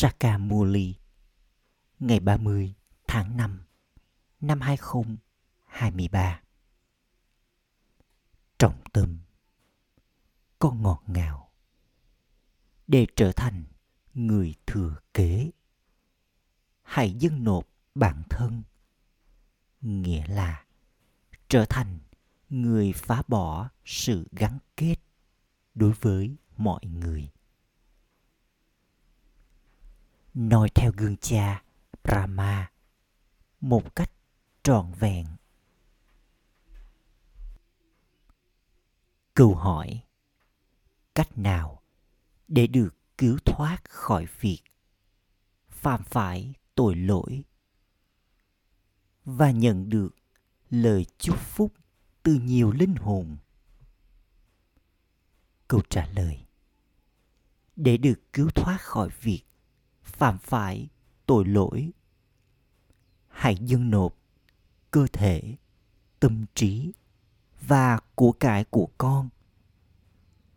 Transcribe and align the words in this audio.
Sakamuli, 0.00 0.94
ngày 1.98 2.20
30 2.20 2.74
tháng 3.06 3.36
5 3.36 3.64
năm 4.40 4.60
2023 4.60 6.42
Trọng 8.58 8.82
tâm 8.92 9.18
Con 10.58 10.82
ngọt 10.82 11.02
ngào 11.06 11.52
Để 12.86 13.06
trở 13.16 13.32
thành 13.32 13.64
người 14.14 14.54
thừa 14.66 14.96
kế. 15.14 15.50
Hãy 16.82 17.14
dâng 17.14 17.44
nộp 17.44 17.68
bản 17.94 18.22
thân, 18.30 18.62
Nghĩa 19.80 20.26
là 20.26 20.64
trở 21.48 21.64
thành 21.68 21.98
người 22.48 22.92
phá 22.92 23.22
bỏ 23.28 23.70
sự 23.84 24.28
gắn 24.32 24.58
kết 24.76 24.96
đối 25.74 25.92
với 25.92 26.36
mọi 26.56 26.80
người 26.86 27.30
noi 30.34 30.68
theo 30.74 30.92
gương 30.96 31.16
cha, 31.16 31.62
Brahma, 32.04 32.70
một 33.60 33.94
cách 33.94 34.12
trọn 34.62 34.92
vẹn. 34.92 35.26
Câu 39.34 39.54
hỏi, 39.54 40.00
Cách 41.14 41.38
nào 41.38 41.82
để 42.48 42.66
được 42.66 42.96
cứu 43.18 43.38
thoát 43.44 43.90
khỏi 43.90 44.26
việc 44.40 44.62
phạm 45.68 46.02
phải 46.02 46.54
tội 46.74 46.96
lỗi 46.96 47.44
và 49.24 49.50
nhận 49.50 49.88
được 49.88 50.10
lời 50.70 51.06
chúc 51.18 51.38
phúc 51.38 51.72
từ 52.22 52.34
nhiều 52.34 52.72
linh 52.72 52.94
hồn? 52.94 53.36
Câu 55.68 55.80
trả 55.90 56.06
lời, 56.06 56.46
Để 57.76 57.96
được 57.96 58.32
cứu 58.32 58.50
thoát 58.50 58.80
khỏi 58.80 59.08
việc 59.20 59.42
phạm 60.20 60.38
phải 60.38 60.88
tội 61.26 61.44
lỗi. 61.44 61.90
Hãy 63.28 63.56
dâng 63.60 63.90
nộp 63.90 64.16
cơ 64.90 65.06
thể, 65.12 65.56
tâm 66.20 66.44
trí 66.54 66.92
và 67.60 68.00
của 68.14 68.32
cải 68.32 68.64
của 68.64 68.88
con. 68.98 69.28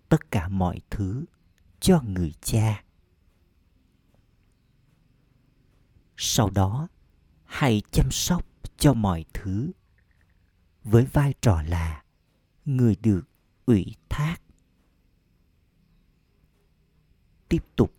Tất 0.10 0.32
cả 0.32 0.48
mọi 0.48 0.80
thứ 0.90 1.26
cho 1.80 2.02
người 2.02 2.34
cha. 2.42 2.84
Sau 6.18 6.50
đó, 6.50 6.88
hãy 7.44 7.82
chăm 7.92 8.12
sóc 8.12 8.46
cho 8.78 8.94
mọi 8.94 9.26
thứ 9.34 9.72
với 10.84 11.06
vai 11.06 11.34
trò 11.42 11.62
là 11.62 12.04
người 12.66 12.96
được 12.96 13.24
ủy 13.66 13.96
thác. 14.10 14.42
Tiếp 17.50 17.64
tục 17.76 17.94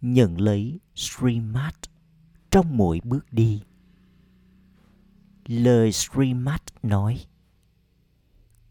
nhận 0.00 0.40
lấy 0.40 0.80
Srimad 0.94 1.74
trong 2.50 2.76
mỗi 2.76 3.00
bước 3.04 3.32
đi. 3.32 3.62
Lời 5.46 5.92
Srimad 5.92 6.60
nói, 6.82 7.24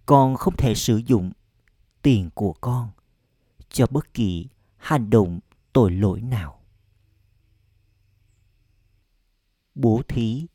Con 0.05 0.35
không 0.35 0.55
thể 0.57 0.75
sử 0.75 0.97
dụng 0.97 1.31
tiền 2.01 2.29
của 2.33 2.53
con 2.61 2.89
cho 3.69 3.87
bất 3.89 4.13
kỳ 4.13 4.47
hành 4.77 5.09
động 5.09 5.39
tội 5.73 5.91
lỗi 5.91 6.21
nào. 6.21 6.61
Bố 9.75 10.01
thí 10.07 10.47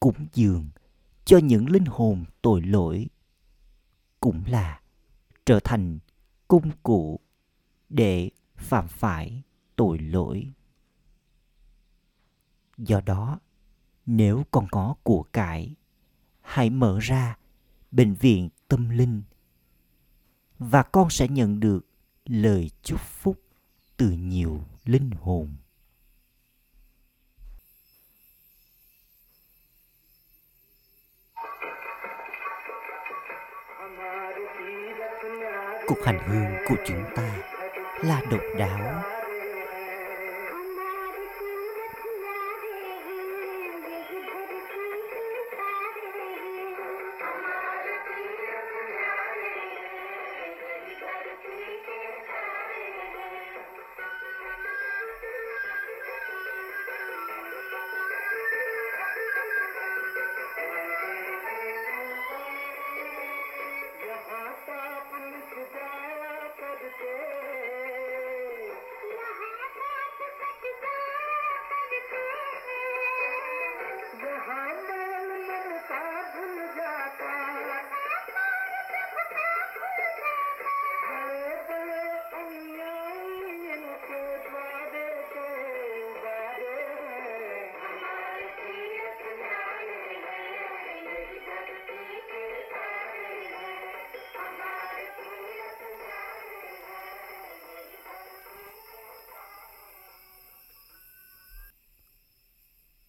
cúng 0.00 0.26
dường 0.34 0.68
cho 1.24 1.38
những 1.38 1.70
linh 1.70 1.84
hồn 1.84 2.24
tội 2.42 2.62
lỗi 2.62 3.08
cũng 4.20 4.42
là 4.46 4.80
trở 5.46 5.60
thành 5.64 5.98
công 6.48 6.70
cụ 6.82 7.20
để 7.88 8.30
phạm 8.56 8.88
phải 8.88 9.42
tội 9.76 9.98
lỗi. 9.98 10.52
Do 12.78 13.00
đó, 13.00 13.40
nếu 14.06 14.44
còn 14.50 14.66
có 14.70 14.94
của 15.02 15.22
cải, 15.32 15.74
hãy 16.40 16.70
mở 16.70 16.98
ra 17.00 17.36
bệnh 17.90 18.14
viện 18.14 18.48
tâm 18.68 18.88
linh 18.88 19.22
và 20.58 20.82
con 20.82 21.10
sẽ 21.10 21.28
nhận 21.28 21.60
được 21.60 21.86
lời 22.24 22.70
chúc 22.82 23.00
phúc 23.00 23.40
từ 23.96 24.10
nhiều 24.10 24.64
linh 24.84 25.10
hồn. 25.10 25.56
Cuộc 35.86 36.04
hành 36.04 36.28
hương 36.28 36.66
của 36.68 36.76
chúng 36.86 37.04
ta 37.16 37.38
là 38.04 38.22
độc 38.30 38.40
đáo. 38.58 39.11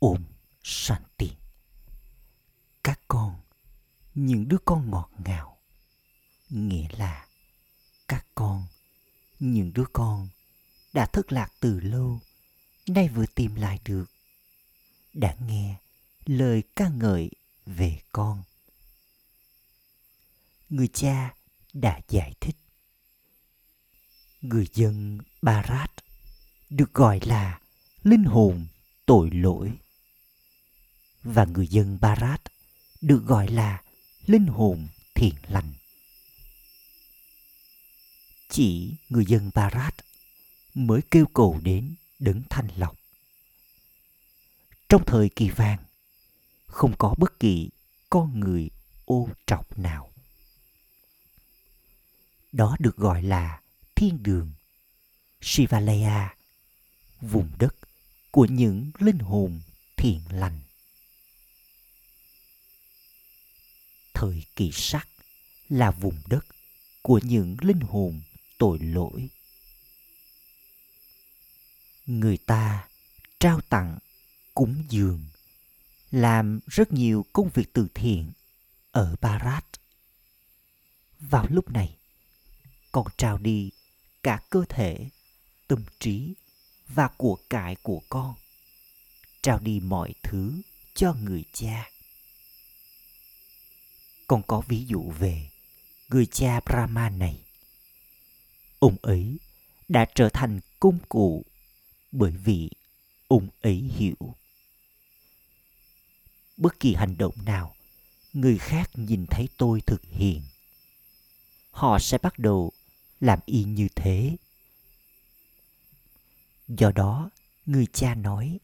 Ôm 0.04 0.24
Shanti. 0.64 1.32
Các 2.84 3.00
con, 3.08 3.42
những 4.14 4.48
đứa 4.48 4.58
con 4.66 4.92
ngọt 4.92 5.10
ngào, 5.26 5.58
nghĩa 6.50 6.88
là 6.92 7.28
các 8.08 8.26
con, 8.36 8.66
những 9.40 9.74
đứa 9.74 9.86
con 9.94 10.30
đã 10.94 11.06
thất 11.06 11.32
lạc 11.32 11.52
từ 11.60 11.80
lâu, 11.80 12.20
nay 12.88 13.10
vừa 13.10 13.26
tìm 13.26 13.56
lại 13.56 13.80
được, 13.86 14.06
đã 15.14 15.36
nghe 15.48 15.76
lời 16.26 16.64
ca 16.76 16.90
ngợi 16.90 17.32
về 17.66 18.02
con. 18.12 18.44
Người 20.70 20.88
cha 20.88 21.34
đã 21.74 22.02
giải 22.10 22.34
thích. 22.40 22.56
Người 24.42 24.68
dân 24.74 25.20
Barat 25.42 25.92
được 26.70 26.94
gọi 26.94 27.20
là 27.24 27.60
linh 28.04 28.24
hồn 28.24 28.68
tội 29.06 29.32
lỗi 29.32 29.72
và 31.24 31.46
người 31.46 31.68
dân 31.68 31.98
Barat 32.02 32.42
được 33.02 33.26
gọi 33.26 33.48
là 33.48 33.84
linh 34.26 34.46
hồn 34.46 34.88
thiện 35.16 35.36
lành. 35.48 35.74
Chỉ 38.50 38.96
người 39.10 39.26
dân 39.26 39.52
Barat 39.54 39.96
mới 40.74 41.02
kêu 41.12 41.26
cầu 41.26 41.60
đến 41.64 41.96
đấng 42.20 42.42
thanh 42.50 42.68
lọc. 42.78 42.96
Trong 44.90 45.06
thời 45.06 45.30
kỳ 45.30 45.50
vàng, 45.50 45.80
không 46.66 46.98
có 46.98 47.16
bất 47.18 47.40
kỳ 47.40 47.70
con 48.10 48.40
người 48.40 48.70
ô 49.06 49.30
trọc 49.46 49.80
nào. 49.80 50.10
Đó 52.52 52.76
được 52.80 52.98
gọi 52.98 53.24
là 53.24 53.62
thiên 53.96 54.24
đường, 54.24 54.52
Shivalaya, 55.42 56.36
vùng 57.22 57.50
đất 57.60 57.76
của 58.32 58.46
những 58.46 58.92
linh 59.00 59.20
hồn 59.20 59.62
thiện 59.98 60.22
lành. 60.30 60.60
Thời 64.24 64.44
kỳ 64.56 64.72
sắc 64.74 65.08
là 65.70 65.92
vùng 65.92 66.18
đất 66.28 66.46
của 67.02 67.20
những 67.24 67.58
linh 67.62 67.80
hồn 67.80 68.22
tội 68.58 68.80
lỗi 68.80 69.30
người 72.06 72.38
ta 72.38 72.88
trao 73.40 73.62
tặng 73.62 73.98
cúng 74.54 74.84
dường 74.90 75.26
làm 76.12 76.60
rất 76.68 76.94
nhiều 76.94 77.26
công 77.34 77.50
việc 77.54 77.74
từ 77.74 77.88
thiện 77.94 78.32
ở 78.92 79.16
Barat. 79.22 79.66
Vào 81.20 81.48
lúc 81.50 81.72
này, 81.72 81.98
con 82.92 83.08
trao 83.18 83.38
đi 83.38 83.72
cả 84.24 84.42
cơ 84.50 84.64
thể, 84.70 85.10
tâm 85.68 85.84
trí 86.00 86.34
và 86.88 87.08
của 87.18 87.38
cải 87.50 87.76
của 87.76 88.02
con 88.10 88.36
trao 89.42 89.60
đi 89.60 89.80
mọi 89.80 90.14
thứ 90.24 90.62
cho 90.96 91.14
người 91.14 91.44
cha 91.54 91.93
con 94.34 94.44
có 94.48 94.62
ví 94.68 94.86
dụ 94.86 95.12
về 95.20 95.50
người 96.10 96.26
cha 96.26 96.60
brahma 96.60 97.10
này. 97.10 97.40
Ông 98.80 98.96
ấy 99.02 99.38
đã 99.88 100.06
trở 100.16 100.30
thành 100.30 100.60
công 100.80 101.00
cụ 101.10 101.46
bởi 102.12 102.32
vì 102.32 102.70
ông 103.28 103.48
ấy 103.62 103.76
hiểu. 103.76 104.36
Bất 106.58 106.80
kỳ 106.80 106.96
hành 106.96 107.18
động 107.18 107.34
nào 107.46 107.76
người 108.34 108.58
khác 108.58 108.90
nhìn 108.94 109.26
thấy 109.30 109.50
tôi 109.58 109.82
thực 109.82 110.02
hiện, 110.04 110.42
họ 111.72 112.00
sẽ 112.00 112.18
bắt 112.18 112.40
đầu 112.40 112.72
làm 113.20 113.40
y 113.46 113.64
như 113.64 113.88
thế. 113.96 114.38
Do 116.68 116.92
đó, 116.92 117.30
người 117.66 117.86
cha 117.86 118.16
nói, 118.16 118.60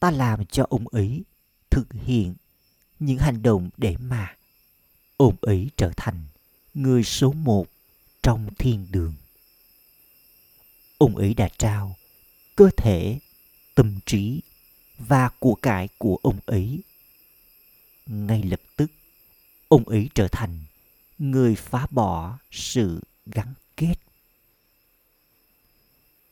ta 0.00 0.10
làm 0.10 0.46
cho 0.46 0.66
ông 0.70 0.88
ấy 0.88 1.24
thực 1.70 1.92
hiện 1.92 2.34
những 2.98 3.18
hành 3.18 3.42
động 3.42 3.70
để 3.76 3.96
mà 4.00 4.37
ông 5.18 5.36
ấy 5.40 5.70
trở 5.76 5.92
thành 5.96 6.24
người 6.74 7.04
số 7.04 7.32
một 7.32 7.66
trong 8.22 8.48
thiên 8.58 8.86
đường. 8.90 9.14
Ông 10.98 11.16
ấy 11.16 11.34
đã 11.34 11.48
trao 11.58 11.96
cơ 12.56 12.70
thể, 12.76 13.18
tâm 13.74 13.98
trí 14.06 14.40
và 14.98 15.28
của 15.38 15.54
cải 15.54 15.88
của 15.98 16.18
ông 16.22 16.38
ấy 16.46 16.82
ngay 18.06 18.42
lập 18.42 18.60
tức, 18.76 18.90
ông 19.68 19.88
ấy 19.88 20.10
trở 20.14 20.28
thành 20.28 20.64
người 21.18 21.54
phá 21.54 21.86
bỏ 21.90 22.38
sự 22.50 23.00
gắn 23.26 23.54
kết. 23.76 23.94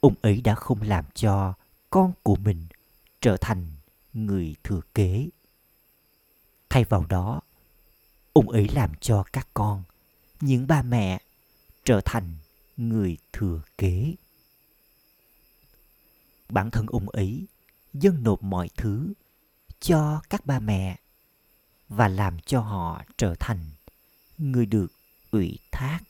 Ông 0.00 0.14
ấy 0.22 0.40
đã 0.40 0.54
không 0.54 0.82
làm 0.82 1.04
cho 1.14 1.54
con 1.90 2.12
của 2.22 2.36
mình 2.36 2.66
trở 3.20 3.36
thành 3.36 3.66
người 4.12 4.54
thừa 4.64 4.80
kế. 4.94 5.28
Thay 6.68 6.84
vào 6.84 7.06
đó 7.08 7.40
ông 8.36 8.48
ấy 8.48 8.68
làm 8.68 8.92
cho 9.00 9.24
các 9.32 9.48
con, 9.54 9.82
những 10.40 10.66
ba 10.66 10.82
mẹ, 10.82 11.20
trở 11.84 12.00
thành 12.04 12.36
người 12.76 13.16
thừa 13.32 13.62
kế. 13.78 14.14
Bản 16.48 16.70
thân 16.70 16.86
ông 16.86 17.08
ấy 17.08 17.46
dâng 17.94 18.22
nộp 18.22 18.42
mọi 18.42 18.70
thứ 18.76 19.12
cho 19.80 20.20
các 20.30 20.46
ba 20.46 20.58
mẹ 20.58 20.98
và 21.88 22.08
làm 22.08 22.40
cho 22.40 22.60
họ 22.60 23.02
trở 23.16 23.34
thành 23.40 23.70
người 24.38 24.66
được 24.66 24.92
ủy 25.30 25.58
thác. 25.72 26.00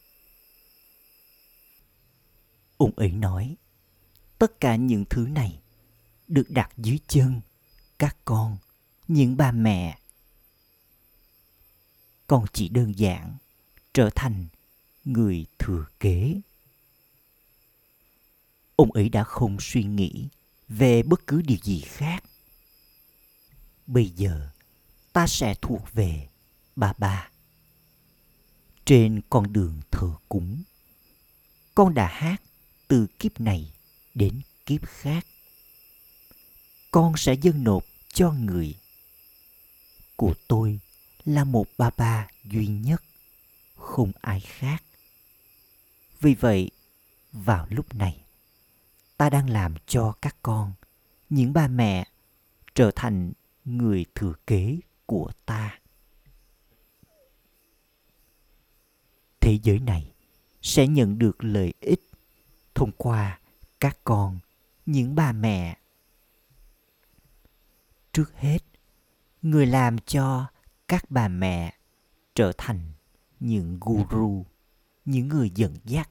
Ông 2.77 2.93
ấy 2.97 3.13
nói, 3.13 3.57
tất 4.39 4.61
cả 4.61 4.77
những 4.77 5.05
thứ 5.11 5.27
này 5.29 5.61
được 6.29 6.51
đặt 6.51 6.71
dưới 6.77 6.99
chân 7.09 7.41
các 7.99 8.17
con, 8.25 8.57
những 9.09 9.37
ba 9.37 9.53
mẹ 9.53 9.99
con 12.27 12.45
chỉ 12.53 12.69
đơn 12.69 12.99
giản 12.99 13.37
trở 13.95 14.11
thành 14.15 14.47
người 15.05 15.47
thừa 15.59 15.85
kế. 16.01 16.41
Ông 18.77 18.93
ấy 18.93 19.09
đã 19.09 19.25
không 19.25 19.57
suy 19.61 19.85
nghĩ 19.85 20.29
về 20.69 21.03
bất 21.03 21.27
cứ 21.27 21.43
điều 21.43 21.59
gì 21.63 21.81
khác. 21.81 22.25
Bây 23.87 24.09
giờ, 24.09 24.49
ta 25.13 25.27
sẽ 25.27 25.55
thuộc 25.63 25.93
về 25.93 26.29
bà 26.77 26.93
bà 26.99 27.31
trên 28.85 29.21
con 29.31 29.53
đường 29.53 29.81
thờ 29.91 30.15
cúng, 30.29 30.63
con 31.75 31.95
đã 31.95 32.07
hát 32.07 32.43
từ 32.89 33.07
kiếp 33.19 33.41
này 33.41 33.73
đến 34.15 34.41
kiếp 34.67 34.87
khác. 34.87 35.27
Con 36.91 37.17
sẽ 37.17 37.35
dâng 37.35 37.65
nộp 37.65 37.85
cho 38.15 38.33
người 38.33 38.75
của 40.17 40.35
tôi 40.49 40.81
là 41.27 41.45
một 41.45 41.67
bà 41.79 41.91
bà 41.97 42.29
duy 42.45 42.67
nhất, 42.67 43.03
không 43.75 44.13
ai 44.21 44.41
khác. 44.41 44.83
Vì 46.21 46.35
vậy, 46.35 46.71
vào 47.33 47.67
lúc 47.71 47.95
này, 47.95 48.25
ta 49.17 49.31
đang 49.31 49.51
làm 49.51 49.75
cho 49.87 50.13
các 50.23 50.37
con, 50.43 50.73
những 51.31 51.53
ba 51.53 51.69
mẹ, 51.69 52.09
trở 52.75 52.91
thành 52.97 53.33
người 53.65 54.05
thừa 54.15 54.35
kế 54.47 54.79
của 55.07 55.33
ta. 55.47 55.79
Thế 59.41 59.59
giới 59.63 59.79
này 59.79 60.13
sẽ 60.63 60.87
nhận 60.87 61.19
được 61.19 61.45
lợi 61.45 61.75
ích 61.81 62.01
thông 62.75 62.93
qua 62.93 63.41
các 63.81 63.99
con, 64.05 64.39
những 64.87 65.15
bà 65.15 65.33
mẹ. 65.33 65.79
Trước 68.13 68.33
hết, 68.37 68.59
người 69.43 69.67
làm 69.67 69.99
cho 69.99 70.47
các 70.89 71.11
bà 71.11 71.29
mẹ 71.29 71.75
trở 72.35 72.53
thành 72.59 72.93
những 73.41 73.79
guru, 73.81 74.47
những 75.05 75.29
người 75.29 75.51
dẫn 75.55 75.77
dắt. 75.85 76.11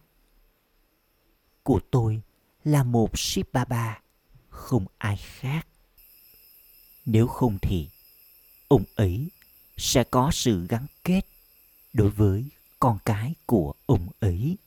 Của 1.63 1.79
tôi 1.91 2.21
là 2.63 2.83
một 2.83 3.19
ship 3.19 3.53
baba 3.53 4.01
không 4.49 4.85
ai 4.97 5.17
khác. 5.17 5.67
Nếu 7.05 7.27
không 7.27 7.57
thì, 7.61 7.89
ông 8.67 8.83
ấy 8.95 9.29
sẽ 9.77 10.03
có 10.03 10.31
sự 10.33 10.67
gắn 10.67 10.85
kết 11.03 11.21
đối 11.93 12.09
với 12.09 12.49
con 12.79 12.99
cái 13.05 13.35
của 13.45 13.73
ông 13.85 14.07
ấy. 14.19 14.57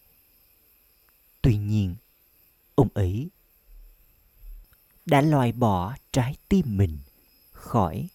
Tuy 1.43 1.56
nhiên, 1.56 1.96
ông 2.75 2.88
ấy 2.94 3.28
đã 5.06 5.20
loại 5.20 5.52
bỏ 5.52 5.96
trái 6.12 6.37
tim 6.49 6.76
mình 6.76 6.99
khỏi 7.52 8.08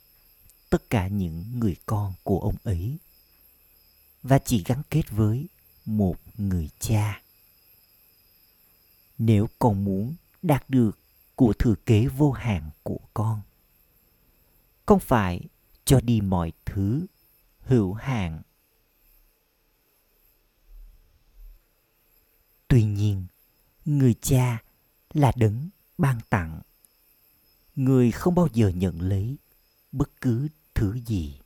tất 0.74 0.90
cả 0.90 1.08
những 1.08 1.60
người 1.60 1.76
con 1.86 2.14
của 2.24 2.40
ông 2.40 2.56
ấy. 2.64 2.98
Và 4.24 4.40
chỉ 4.40 4.64
gắn 4.64 4.82
kết 4.90 5.02
với 5.12 5.48
một 5.86 6.16
người 6.38 6.70
cha. 6.80 7.22
Nếu 9.18 9.48
con 9.60 9.84
muốn 9.84 10.16
đạt 10.42 10.70
được 10.70 11.00
của 11.36 11.54
thừa 11.60 11.76
kế 11.86 12.08
vô 12.08 12.32
hạn 12.32 12.70
của 12.84 13.00
con 13.14 13.42
con 14.86 15.00
phải 15.00 15.42
cho 15.86 16.00
đi 16.02 16.22
mọi 16.22 16.52
thứ 16.66 17.06
hữu 17.60 17.94
hạn. 17.94 18.42
Tuy 22.68 22.84
nhiên, 22.84 23.26
người 23.86 24.16
cha 24.22 24.64
là 25.14 25.32
đấng 25.36 25.70
ban 25.98 26.20
tặng. 26.30 26.62
Người 27.76 28.12
không 28.12 28.36
bao 28.36 28.48
giờ 28.54 28.68
nhận 28.68 29.02
lấy 29.02 29.38
bất 29.92 30.22
cứ 30.22 30.48
thứ 30.76 30.94
gì? 31.06 31.40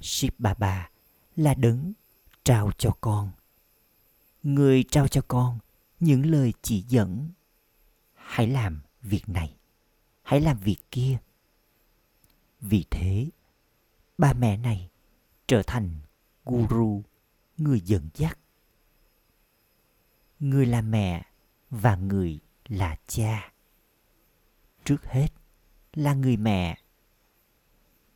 Ship 0.00 0.40
baba 0.40 0.90
là 1.36 1.54
đấng 1.54 1.92
trao 2.44 2.70
cho 2.78 2.90
con. 3.00 3.30
Người 4.42 4.84
trao 4.90 5.08
cho 5.08 5.20
con 5.28 5.58
những 6.00 6.26
lời 6.26 6.52
chỉ 6.62 6.84
dẫn. 6.88 7.30
Hãy 8.14 8.46
làm 8.46 8.82
việc 9.02 9.28
này, 9.28 9.56
hãy 10.22 10.40
làm 10.40 10.58
việc 10.58 10.78
kia. 10.90 11.18
Vì 12.60 12.84
thế, 12.90 13.30
ba 14.18 14.32
mẹ 14.32 14.56
này 14.56 14.88
trở 15.46 15.62
thành 15.62 16.00
guru 16.44 17.02
người 17.56 17.80
dẫn 17.80 18.08
dắt. 18.14 18.38
Người 20.40 20.66
là 20.66 20.82
mẹ 20.82 21.26
và 21.70 21.96
người 21.96 22.40
là 22.68 22.96
cha. 23.06 23.52
Trước 24.84 25.04
hết 25.04 25.28
là 25.92 26.14
người 26.14 26.36
mẹ 26.36 26.78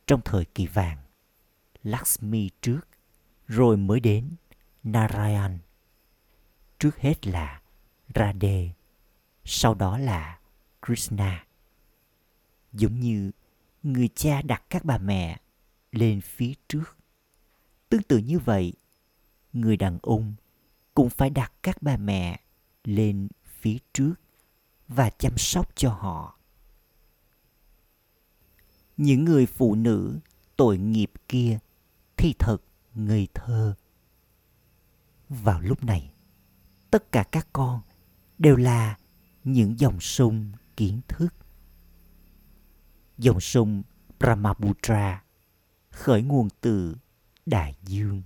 trong 0.07 0.21
thời 0.25 0.45
kỳ 0.45 0.67
vàng, 0.67 0.97
lakshmi 1.83 2.49
trước, 2.61 2.81
rồi 3.47 3.77
mới 3.77 3.99
đến 3.99 4.29
narayan. 4.83 5.59
Trước 6.79 6.97
hết 6.97 7.27
là 7.27 7.61
radhe, 8.15 8.69
sau 9.45 9.73
đó 9.73 9.97
là 9.97 10.39
krishna. 10.85 11.45
Giống 12.73 12.99
như 12.99 13.31
người 13.83 14.09
cha 14.15 14.41
đặt 14.41 14.63
các 14.69 14.85
bà 14.85 14.97
mẹ 14.97 15.39
lên 15.91 16.21
phía 16.21 16.53
trước. 16.67 16.97
Tương 17.89 18.03
tự 18.03 18.17
như 18.17 18.39
vậy, 18.39 18.73
người 19.53 19.77
đàn 19.77 19.99
ông 20.01 20.33
cũng 20.93 21.09
phải 21.09 21.29
đặt 21.29 21.53
các 21.63 21.81
bà 21.81 21.97
mẹ 21.97 22.39
lên 22.83 23.27
phía 23.45 23.77
trước 23.93 24.13
và 24.87 25.09
chăm 25.09 25.37
sóc 25.37 25.75
cho 25.75 25.89
họ 25.89 26.37
những 29.03 29.25
người 29.25 29.45
phụ 29.45 29.75
nữ 29.75 30.19
tội 30.55 30.77
nghiệp 30.77 31.11
kia 31.27 31.59
thì 32.17 32.33
thật 32.39 32.57
ngây 32.95 33.27
thơ. 33.33 33.75
Vào 35.29 35.61
lúc 35.61 35.83
này, 35.83 36.13
tất 36.91 37.11
cả 37.11 37.23
các 37.23 37.47
con 37.53 37.81
đều 38.37 38.55
là 38.55 38.97
những 39.43 39.79
dòng 39.79 39.99
sông 39.99 40.51
kiến 40.77 41.01
thức. 41.07 41.33
Dòng 43.17 43.39
sông 43.39 43.83
brahmaputra 44.19 45.23
khởi 45.89 46.21
nguồn 46.21 46.47
từ 46.61 46.95
đại 47.45 47.75
dương. 47.83 48.21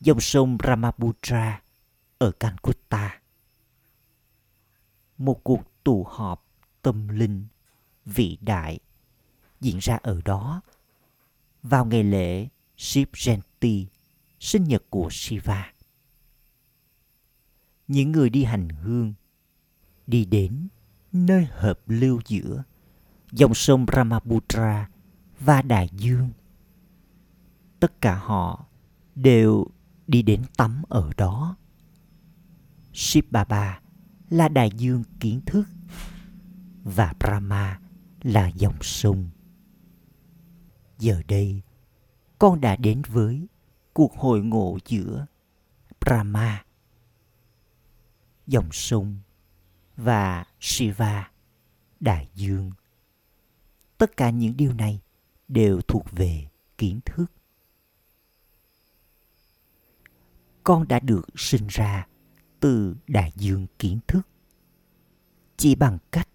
Dòng 0.00 0.20
sông 0.20 0.56
brahmaputra 0.56 1.62
ở 2.18 2.30
calcutta. 2.30 3.20
Một 5.18 5.44
cuộc 5.44 5.62
tụ 5.84 6.04
họp 6.04 6.46
tâm 6.82 7.08
linh 7.08 7.46
vĩ 8.06 8.38
đại 8.40 8.78
diễn 9.60 9.78
ra 9.78 9.98
ở 10.02 10.20
đó 10.24 10.60
vào 11.62 11.84
ngày 11.84 12.02
lễ 12.04 12.48
Shiv 12.76 13.08
Jayanti, 13.12 13.86
sinh 14.40 14.64
nhật 14.64 14.84
của 14.90 15.08
Shiva. 15.10 15.72
Những 17.88 18.12
người 18.12 18.30
đi 18.30 18.44
hành 18.44 18.68
hương 18.68 19.14
đi 20.06 20.24
đến 20.24 20.68
nơi 21.12 21.46
hợp 21.50 21.80
lưu 21.86 22.20
giữa 22.26 22.62
dòng 23.32 23.54
sông 23.54 23.86
Brahmaputra 23.86 24.88
và 25.40 25.62
đại 25.62 25.88
dương. 25.92 26.30
Tất 27.80 28.00
cả 28.00 28.18
họ 28.18 28.66
đều 29.14 29.66
đi 30.06 30.22
đến 30.22 30.42
tắm 30.56 30.82
ở 30.88 31.10
đó. 31.16 31.56
Shiv 32.92 33.24
Baba 33.30 33.80
là 34.30 34.48
đại 34.48 34.70
dương 34.76 35.04
kiến 35.20 35.40
thức 35.46 35.64
và 36.84 37.14
Brahma 37.20 37.80
là 38.22 38.48
dòng 38.54 38.82
sông. 38.82 39.30
Giờ 40.98 41.22
đây, 41.28 41.62
con 42.38 42.60
đã 42.60 42.76
đến 42.76 43.02
với 43.08 43.46
cuộc 43.92 44.14
hội 44.14 44.42
ngộ 44.42 44.78
giữa 44.86 45.26
Brahma, 46.00 46.64
dòng 48.46 48.68
sông 48.72 49.18
và 49.96 50.44
Shiva, 50.60 51.30
đại 52.00 52.28
dương. 52.34 52.70
Tất 53.98 54.16
cả 54.16 54.30
những 54.30 54.56
điều 54.56 54.72
này 54.72 55.00
đều 55.48 55.80
thuộc 55.80 56.04
về 56.12 56.48
kiến 56.78 57.00
thức. 57.04 57.26
Con 60.64 60.88
đã 60.88 61.00
được 61.00 61.26
sinh 61.36 61.66
ra 61.68 62.06
từ 62.60 62.96
đại 63.06 63.32
dương 63.36 63.66
kiến 63.78 63.98
thức. 64.06 64.22
Chỉ 65.56 65.74
bằng 65.74 65.98
cách 66.12 66.28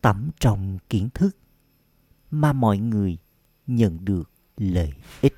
tắm 0.00 0.30
trong 0.40 0.78
kiến 0.88 1.08
thức 1.14 1.36
mà 2.30 2.52
mọi 2.52 2.78
người 2.78 3.18
nhận 3.66 4.04
được 4.04 4.30
lợi 4.56 4.92
ích. 5.20 5.34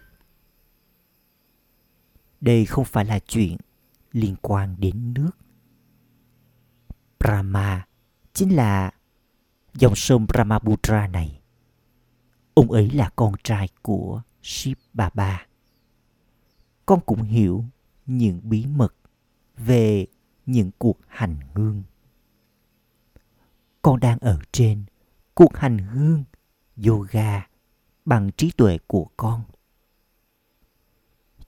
Đây 2.41 2.65
không 2.65 2.85
phải 2.85 3.05
là 3.05 3.19
chuyện 3.19 3.57
liên 4.13 4.37
quan 4.43 4.77
đến 4.79 5.15
nước. 5.15 5.31
Brahma 7.21 7.87
chính 8.33 8.57
là 8.57 8.91
dòng 9.75 9.95
sông 9.95 10.27
Brahmaputra 10.27 11.07
này. 11.07 11.41
Ông 12.55 12.71
ấy 12.71 12.91
là 12.91 13.11
con 13.17 13.35
trai 13.45 13.69
của 13.83 14.23
Shiv 14.43 14.79
Baba. 14.93 15.47
Con 16.87 17.01
cũng 17.07 17.23
hiểu 17.23 17.65
những 18.07 18.41
bí 18.43 18.67
mật 18.67 18.95
về 19.57 20.07
những 20.47 20.71
cuộc 20.79 20.99
hành 21.09 21.37
hương. 21.55 21.83
Con 23.83 24.01
đang 24.01 24.19
ở 24.19 24.39
trên 24.53 24.85
cuộc 25.35 25.57
hành 25.57 25.79
hương 25.79 26.25
yoga 26.87 27.47
bằng 28.05 28.31
trí 28.37 28.51
tuệ 28.51 28.79
của 28.87 29.07
con. 29.17 29.43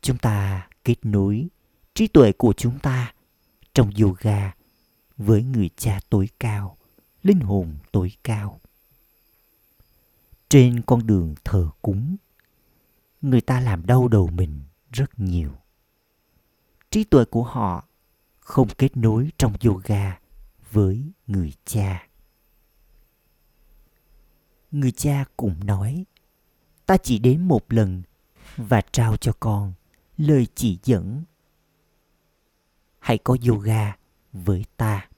Chúng 0.00 0.18
ta 0.18 0.68
kết 0.84 0.96
nối 1.02 1.48
trí 1.94 2.08
tuệ 2.08 2.32
của 2.32 2.52
chúng 2.56 2.78
ta 2.78 3.14
trong 3.74 3.90
yoga 4.02 4.54
với 5.16 5.42
người 5.42 5.70
cha 5.76 6.00
tối 6.10 6.28
cao, 6.40 6.76
linh 7.22 7.40
hồn 7.40 7.76
tối 7.92 8.12
cao. 8.24 8.60
Trên 10.48 10.82
con 10.82 11.06
đường 11.06 11.34
thờ 11.44 11.70
cúng, 11.82 12.16
người 13.22 13.40
ta 13.40 13.60
làm 13.60 13.86
đau 13.86 14.08
đầu 14.08 14.26
mình 14.26 14.60
rất 14.92 15.18
nhiều. 15.20 15.52
Trí 16.90 17.04
tuệ 17.04 17.24
của 17.24 17.42
họ 17.42 17.88
không 18.40 18.68
kết 18.78 18.96
nối 18.96 19.30
trong 19.38 19.54
yoga 19.64 20.18
với 20.70 21.12
người 21.26 21.52
cha. 21.64 22.06
Người 24.74 24.92
cha 24.92 25.24
cũng 25.36 25.66
nói, 25.66 26.04
ta 26.86 26.96
chỉ 26.96 27.18
đến 27.18 27.48
một 27.48 27.72
lần 27.72 28.02
và 28.56 28.80
trao 28.92 29.16
cho 29.16 29.32
con 29.40 29.72
lời 30.16 30.46
chỉ 30.54 30.78
dẫn. 30.84 31.22
Hãy 32.98 33.18
có 33.18 33.36
yoga 33.48 33.96
với 34.32 34.64
ta. 34.76 35.08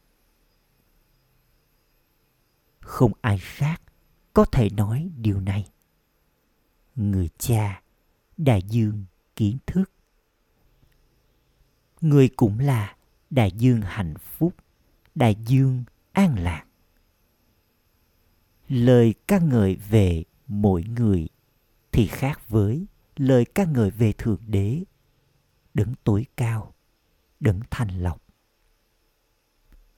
Không 2.80 3.12
ai 3.20 3.38
khác 3.38 3.82
có 4.34 4.44
thể 4.44 4.70
nói 4.70 5.10
điều 5.16 5.40
này. 5.40 5.68
Người 6.96 7.28
cha, 7.38 7.82
đại 8.36 8.62
dương 8.62 9.04
kiến 9.36 9.58
thức. 9.66 9.90
Người 12.00 12.28
cũng 12.28 12.58
là 12.58 12.96
đại 13.30 13.50
dương 13.52 13.80
hạnh 13.80 14.14
phúc, 14.18 14.54
đại 15.14 15.34
dương 15.34 15.84
an 16.12 16.38
lạc. 16.38 16.65
Lời 18.68 19.14
ca 19.26 19.38
ngợi 19.38 19.76
về 19.76 20.24
mỗi 20.46 20.82
người 20.82 21.28
thì 21.92 22.06
khác 22.06 22.48
với 22.48 22.86
lời 23.16 23.44
ca 23.44 23.64
ngợi 23.64 23.90
về 23.90 24.12
Thượng 24.12 24.40
Đế, 24.46 24.84
đấng 25.74 25.94
tối 26.04 26.26
cao, 26.36 26.74
đấng 27.40 27.60
thanh 27.70 28.02
lọc. 28.02 28.22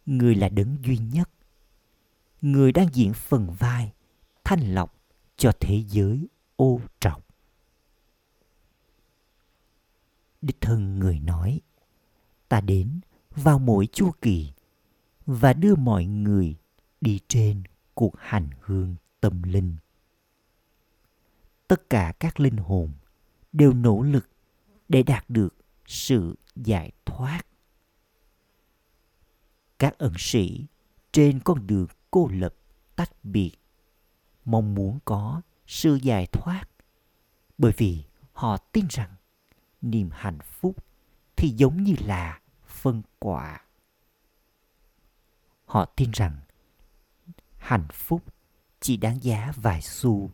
Người 0.07 0.35
là 0.35 0.49
đấng 0.49 0.77
duy 0.85 0.99
nhất. 0.99 1.31
Người 2.43 2.73
đang 2.73 2.89
diễn 2.93 3.13
phần 3.13 3.51
vai 3.59 3.93
thanh 4.45 4.75
lọc 4.75 4.99
cho 5.37 5.53
thế 5.61 5.85
giới 5.89 6.29
ô 6.57 6.81
trọc. 7.01 7.27
Đích 10.43 10.61
thân 10.61 10.99
người 10.99 11.21
nói, 11.21 11.61
ta 12.49 12.61
đến 12.61 13.01
vào 13.31 13.59
mỗi 13.59 13.87
chu 13.87 14.11
kỳ 14.23 14.53
và 15.27 15.53
đưa 15.53 15.75
mọi 15.75 16.05
người 16.07 16.57
đi 17.01 17.21
trên 17.29 17.63
cuộc 17.99 18.15
hành 18.19 18.49
hương 18.61 18.97
tâm 19.21 19.43
linh. 19.43 19.77
Tất 21.69 21.91
cả 21.91 22.13
các 22.21 22.41
linh 22.41 22.57
hồn 22.57 22.93
đều 23.53 23.73
nỗ 23.73 24.03
lực 24.03 24.29
để 24.89 25.03
đạt 25.03 25.25
được 25.31 25.55
sự 25.87 26.39
giải 26.57 26.93
thoát. 27.05 27.43
Các 29.79 29.99
ẩn 29.99 30.13
sĩ 30.19 30.67
trên 31.13 31.41
con 31.41 31.67
đường 31.67 31.87
cô 32.11 32.29
lập 32.33 32.55
tách 32.97 33.25
biệt 33.25 33.53
mong 34.45 34.75
muốn 34.75 34.99
có 35.05 35.43
sự 35.67 35.95
giải 35.95 36.27
thoát 36.27 36.65
bởi 37.59 37.73
vì 37.77 38.05
họ 38.33 38.57
tin 38.57 38.87
rằng 38.91 39.15
niềm 39.81 40.11
hạnh 40.13 40.39
phúc 40.41 40.85
thì 41.37 41.49
giống 41.49 41.83
như 41.83 41.95
là 42.01 42.41
phân 42.67 43.03
quả. 43.19 43.65
Họ 45.65 45.85
tin 45.85 46.11
rằng 46.11 46.37
hạnh 47.69 47.89
phúc, 47.93 48.23
chỉ 48.81 48.97
đáng 48.97 49.23
giá 49.23 49.53
vài 49.57 49.83
xu. 49.83 50.31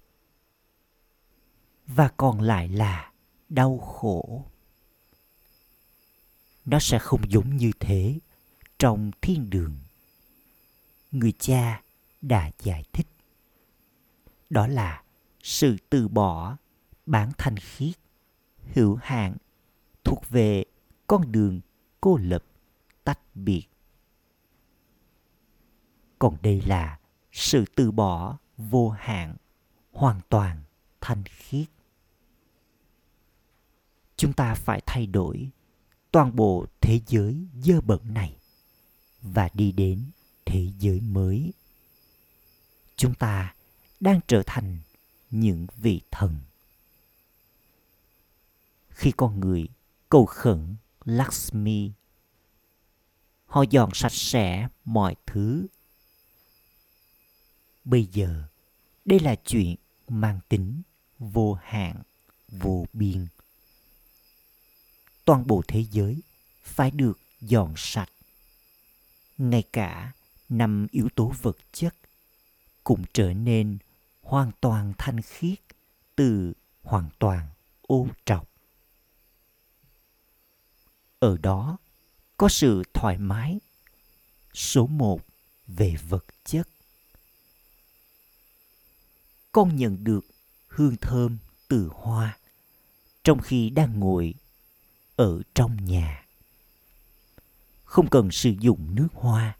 Và 1.86 2.08
còn 2.16 2.40
lại 2.40 2.68
là 2.68 3.12
đau 3.48 3.78
khổ. 3.78 4.44
Nó 6.64 6.78
sẽ 6.80 6.98
không 6.98 7.30
giống 7.30 7.56
như 7.56 7.70
thế 7.80 8.18
trong 8.78 9.10
thiên 9.20 9.50
đường. 9.50 9.78
Người 11.10 11.32
cha 11.38 11.82
đã 12.22 12.50
giải 12.58 12.84
thích. 12.92 13.06
Đó 14.50 14.66
là 14.66 15.02
sự 15.42 15.76
từ 15.90 16.08
bỏ 16.08 16.56
bản 17.06 17.32
thanh 17.38 17.56
khiết, 17.56 17.94
hữu 18.74 18.98
hạn, 19.02 19.36
thuộc 20.04 20.28
về 20.30 20.64
con 21.06 21.32
đường 21.32 21.60
cô 22.00 22.16
lập, 22.16 22.44
tách 23.04 23.20
biệt. 23.34 23.66
Còn 26.18 26.36
đây 26.42 26.62
là 26.66 26.98
sự 27.34 27.64
từ 27.74 27.90
bỏ 27.90 28.38
vô 28.56 28.90
hạn 28.90 29.36
hoàn 29.92 30.20
toàn 30.28 30.62
thanh 31.00 31.24
khiết. 31.24 31.66
Chúng 34.16 34.32
ta 34.32 34.54
phải 34.54 34.82
thay 34.86 35.06
đổi 35.06 35.50
toàn 36.10 36.36
bộ 36.36 36.66
thế 36.80 37.00
giới 37.06 37.46
dơ 37.62 37.80
bẩn 37.80 38.14
này 38.14 38.36
và 39.22 39.48
đi 39.54 39.72
đến 39.72 40.04
thế 40.44 40.70
giới 40.78 41.00
mới. 41.00 41.52
Chúng 42.96 43.14
ta 43.14 43.54
đang 44.00 44.20
trở 44.26 44.42
thành 44.46 44.78
những 45.30 45.66
vị 45.76 46.00
thần. 46.10 46.36
Khi 48.88 49.12
con 49.16 49.40
người 49.40 49.68
cầu 50.08 50.26
khẩn 50.26 50.76
lakshmi, 51.04 51.92
họ 53.46 53.62
dọn 53.70 53.90
sạch 53.94 54.12
sẽ 54.12 54.68
mọi 54.84 55.16
thứ 55.26 55.66
bây 57.84 58.06
giờ, 58.12 58.42
đây 59.04 59.20
là 59.20 59.34
chuyện 59.34 59.76
mang 60.08 60.40
tính 60.48 60.82
vô 61.18 61.58
hạn, 61.62 62.02
vô 62.48 62.86
biên. 62.92 63.26
Toàn 65.24 65.46
bộ 65.46 65.62
thế 65.68 65.84
giới 65.90 66.22
phải 66.64 66.90
được 66.90 67.18
dọn 67.40 67.74
sạch. 67.76 68.10
Ngay 69.38 69.62
cả 69.72 70.12
năm 70.48 70.86
yếu 70.90 71.08
tố 71.14 71.32
vật 71.42 71.56
chất 71.72 71.94
cũng 72.84 73.04
trở 73.12 73.34
nên 73.34 73.78
hoàn 74.22 74.50
toàn 74.60 74.92
thanh 74.98 75.22
khiết 75.22 75.58
từ 76.16 76.52
hoàn 76.82 77.10
toàn 77.18 77.48
ô 77.82 78.08
trọc. 78.24 78.50
Ở 81.18 81.36
đó 81.42 81.78
có 82.36 82.48
sự 82.48 82.82
thoải 82.94 83.18
mái, 83.18 83.60
số 84.54 84.86
một 84.86 85.20
về 85.66 85.96
vật 86.08 86.24
chất 86.44 86.68
con 89.54 89.76
nhận 89.76 90.04
được 90.04 90.26
hương 90.68 90.96
thơm 90.96 91.38
từ 91.68 91.90
hoa 91.92 92.38
trong 93.24 93.40
khi 93.40 93.70
đang 93.70 94.00
ngồi 94.00 94.34
ở 95.16 95.42
trong 95.54 95.84
nhà. 95.84 96.26
Không 97.84 98.10
cần 98.10 98.30
sử 98.30 98.54
dụng 98.60 98.94
nước 98.94 99.08
hoa, 99.12 99.56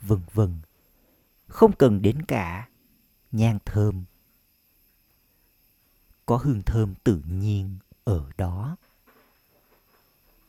vân 0.00 0.20
vân. 0.32 0.58
Không 1.48 1.72
cần 1.72 2.02
đến 2.02 2.22
cả 2.22 2.68
nhang 3.32 3.58
thơm. 3.64 4.04
Có 6.26 6.36
hương 6.36 6.62
thơm 6.62 6.94
tự 7.04 7.22
nhiên 7.28 7.76
ở 8.04 8.30
đó. 8.36 8.76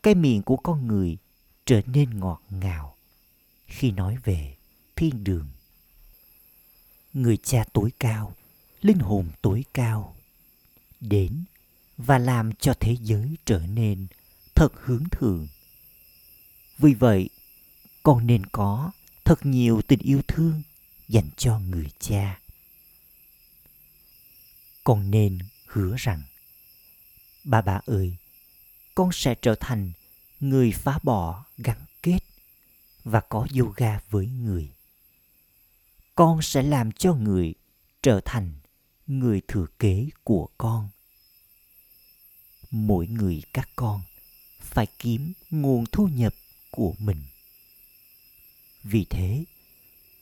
Cái 0.04 0.16
miệng 0.16 0.42
của 0.42 0.58
con 0.58 0.88
người 0.88 1.18
trở 1.66 1.82
nên 1.86 2.20
ngọt 2.20 2.42
ngào 2.50 2.96
khi 3.66 3.92
nói 3.92 4.18
về 4.24 4.56
thiên 4.96 5.24
đường. 5.24 5.48
Người 7.14 7.38
cha 7.38 7.64
tối 7.74 7.92
cao 8.00 8.34
linh 8.82 9.00
hồn 9.00 9.30
tối 9.42 9.66
cao, 9.74 10.16
đến 11.00 11.44
và 11.98 12.18
làm 12.18 12.54
cho 12.54 12.74
thế 12.80 12.98
giới 13.02 13.38
trở 13.46 13.60
nên 13.60 14.08
thật 14.56 14.74
hướng 14.76 15.04
thượng. 15.12 15.48
Vì 16.78 16.94
vậy, 16.94 17.30
con 18.04 18.28
nên 18.28 18.46
có 18.46 18.92
thật 19.26 19.46
nhiều 19.46 19.82
tình 19.88 20.00
yêu 20.00 20.22
thương 20.28 20.62
dành 21.08 21.30
cho 21.38 21.60
người 21.60 21.88
cha. 22.00 22.40
Con 24.84 25.12
nên 25.12 25.40
hứa 25.66 25.96
rằng, 25.98 26.22
bà 27.44 27.62
bà 27.62 27.82
ơi, 27.86 28.16
con 28.96 29.10
sẽ 29.14 29.36
trở 29.36 29.56
thành 29.60 29.92
người 30.40 30.72
phá 30.72 31.00
bỏ 31.04 31.46
gắn 31.58 31.78
kết 32.04 32.20
và 33.04 33.20
có 33.20 33.48
yoga 33.60 34.00
với 34.10 34.28
người. 34.28 34.70
Con 36.16 36.42
sẽ 36.42 36.64
làm 36.64 36.92
cho 36.92 37.14
người 37.14 37.54
trở 38.02 38.22
thành 38.26 38.54
người 39.20 39.41
thừa 39.48 39.65
kế 39.80 40.10
của 40.24 40.50
con. 40.58 40.89
Mỗi 42.72 43.08
người 43.08 43.44
các 43.53 43.70
con 43.75 44.01
phải 44.60 44.88
kiếm 45.00 45.34
nguồn 45.50 45.86
thu 45.91 46.08
nhập 46.08 46.34
của 46.72 46.94
mình. 47.00 47.24
Vì 48.84 49.06
thế, 49.10 49.44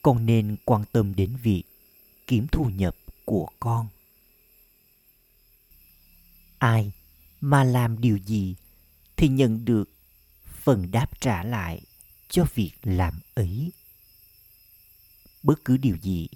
con 0.01 0.25
nên 0.25 0.55
quan 0.65 0.83
tâm 0.91 1.15
đến 1.15 1.35
việc 1.35 1.63
kiếm 2.27 2.47
thu 2.51 2.69
nhập 2.69 2.95
của 3.25 3.49
con. 3.59 3.87
Ai 6.57 6.91
mà 7.41 7.63
làm 7.63 8.01
điều 8.01 8.17
gì 8.17 8.55
thì 9.17 9.27
nhận 9.27 9.65
được 9.65 9.89
phần 10.63 10.91
đáp 10.91 11.21
trả 11.21 11.43
lại 11.43 11.81
cho 12.29 12.45
việc 12.55 12.71
làm 12.83 13.19
ấy. 13.35 13.71
Bất 15.43 15.65
cứ 15.65 15.77
điều 15.77 15.97
gì 15.97 16.27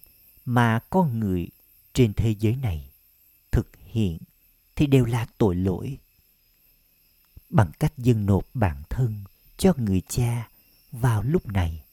mà 0.45 0.79
con 0.89 1.19
người 1.19 1.47
trên 1.93 2.13
thế 2.13 2.35
giới 2.39 2.55
này 2.55 2.89
thực 3.51 3.67
hiện 3.77 4.17
thì 4.75 4.87
đều 4.87 5.05
là 5.05 5.27
tội 5.37 5.55
lỗi. 5.55 5.97
Bằng 7.49 7.71
cách 7.79 7.93
dâng 7.97 8.25
nộp 8.25 8.47
bản 8.53 8.83
thân 8.89 9.23
cho 9.57 9.73
người 9.77 10.01
cha 10.09 10.49
vào 10.91 11.23
lúc 11.23 11.47
này, 11.47 11.83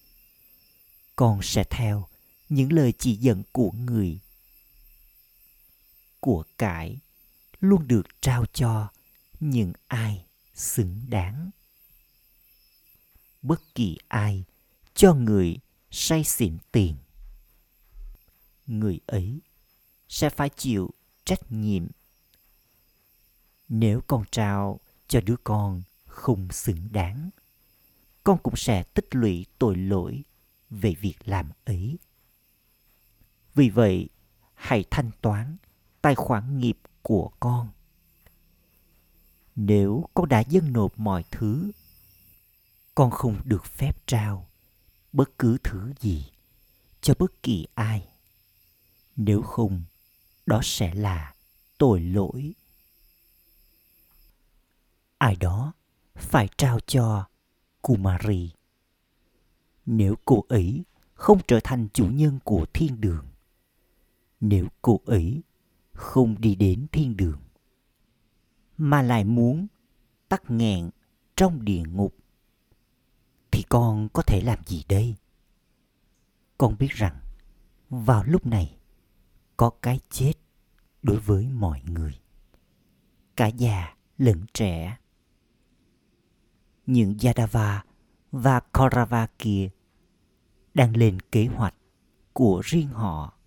con 1.16 1.42
sẽ 1.42 1.64
theo 1.70 2.08
những 2.48 2.72
lời 2.72 2.92
chỉ 2.98 3.16
dẫn 3.16 3.42
của 3.52 3.70
người. 3.70 4.20
Của 6.20 6.44
cải 6.58 6.98
luôn 7.60 7.88
được 7.88 8.06
trao 8.20 8.46
cho 8.46 8.88
những 9.40 9.72
ai 9.86 10.24
xứng 10.54 11.04
đáng. 11.08 11.50
Bất 13.42 13.74
kỳ 13.74 13.98
ai 14.08 14.44
cho 14.94 15.14
người 15.14 15.58
say 15.90 16.24
xỉn 16.24 16.58
tiền, 16.72 16.96
người 18.66 19.00
ấy 19.06 19.40
sẽ 20.10 20.30
phải 20.30 20.48
chịu 20.48 20.90
trách 21.24 21.52
nhiệm. 21.52 21.86
Nếu 23.68 24.00
con 24.06 24.24
trao 24.30 24.80
cho 25.08 25.20
đứa 25.20 25.36
con 25.44 25.82
không 26.06 26.48
xứng 26.52 26.88
đáng, 26.92 27.30
con 28.24 28.38
cũng 28.42 28.56
sẽ 28.56 28.82
tích 28.82 29.14
lũy 29.14 29.46
tội 29.58 29.76
lỗi 29.76 30.22
về 30.70 30.94
việc 31.00 31.16
làm 31.24 31.50
ấy. 31.64 31.98
Vì 33.54 33.70
vậy, 33.70 34.08
hãy 34.54 34.84
thanh 34.90 35.10
toán 35.20 35.56
tài 36.02 36.14
khoản 36.14 36.58
nghiệp 36.58 36.78
của 37.02 37.30
con. 37.40 37.68
Nếu 39.56 40.04
con 40.14 40.28
đã 40.28 40.40
dâng 40.40 40.72
nộp 40.72 40.98
mọi 40.98 41.24
thứ, 41.30 41.70
con 42.94 43.10
không 43.10 43.40
được 43.44 43.64
phép 43.64 44.06
trao 44.06 44.48
bất 45.12 45.38
cứ 45.38 45.58
thứ 45.64 45.92
gì 46.00 46.30
cho 47.00 47.14
bất 47.18 47.42
kỳ 47.42 47.66
ai. 47.74 48.08
Nếu 49.16 49.42
không 49.42 49.84
đó 50.50 50.60
sẽ 50.62 50.94
là 50.94 51.34
tội 51.78 52.00
lỗi. 52.00 52.54
Ai 55.18 55.36
đó 55.36 55.72
phải 56.14 56.48
trao 56.56 56.80
cho 56.86 57.28
kumari. 57.82 58.52
Nếu 59.86 60.14
cô 60.24 60.44
ấy 60.48 60.84
không 61.14 61.40
trở 61.48 61.60
thành 61.64 61.88
chủ 61.92 62.06
nhân 62.06 62.38
của 62.44 62.66
thiên 62.72 63.00
đường, 63.00 63.26
nếu 64.40 64.66
cô 64.82 65.00
ấy 65.06 65.42
không 65.92 66.40
đi 66.40 66.54
đến 66.54 66.86
thiên 66.92 67.16
đường, 67.16 67.40
mà 68.76 69.02
lại 69.02 69.24
muốn 69.24 69.66
tắc 70.28 70.50
nghẹn 70.50 70.90
trong 71.36 71.64
địa 71.64 71.82
ngục, 71.82 72.14
thì 73.50 73.62
con 73.68 74.08
có 74.12 74.22
thể 74.22 74.40
làm 74.40 74.58
gì 74.66 74.84
đây? 74.88 75.14
Con 76.58 76.76
biết 76.78 76.90
rằng, 76.90 77.16
vào 77.88 78.24
lúc 78.24 78.46
này 78.46 78.79
có 79.60 79.70
cái 79.82 80.00
chết 80.10 80.32
đối 81.02 81.18
với 81.18 81.48
mọi 81.48 81.82
người 81.86 82.20
cả 83.36 83.46
già 83.46 83.94
lẫn 84.18 84.44
trẻ 84.54 84.96
những 86.86 87.16
Yadava 87.22 87.84
và 88.32 88.60
Kaurava 88.60 89.26
kia 89.38 89.70
đang 90.74 90.96
lên 90.96 91.20
kế 91.20 91.46
hoạch 91.46 91.74
của 92.32 92.60
riêng 92.64 92.88
họ. 92.88 93.38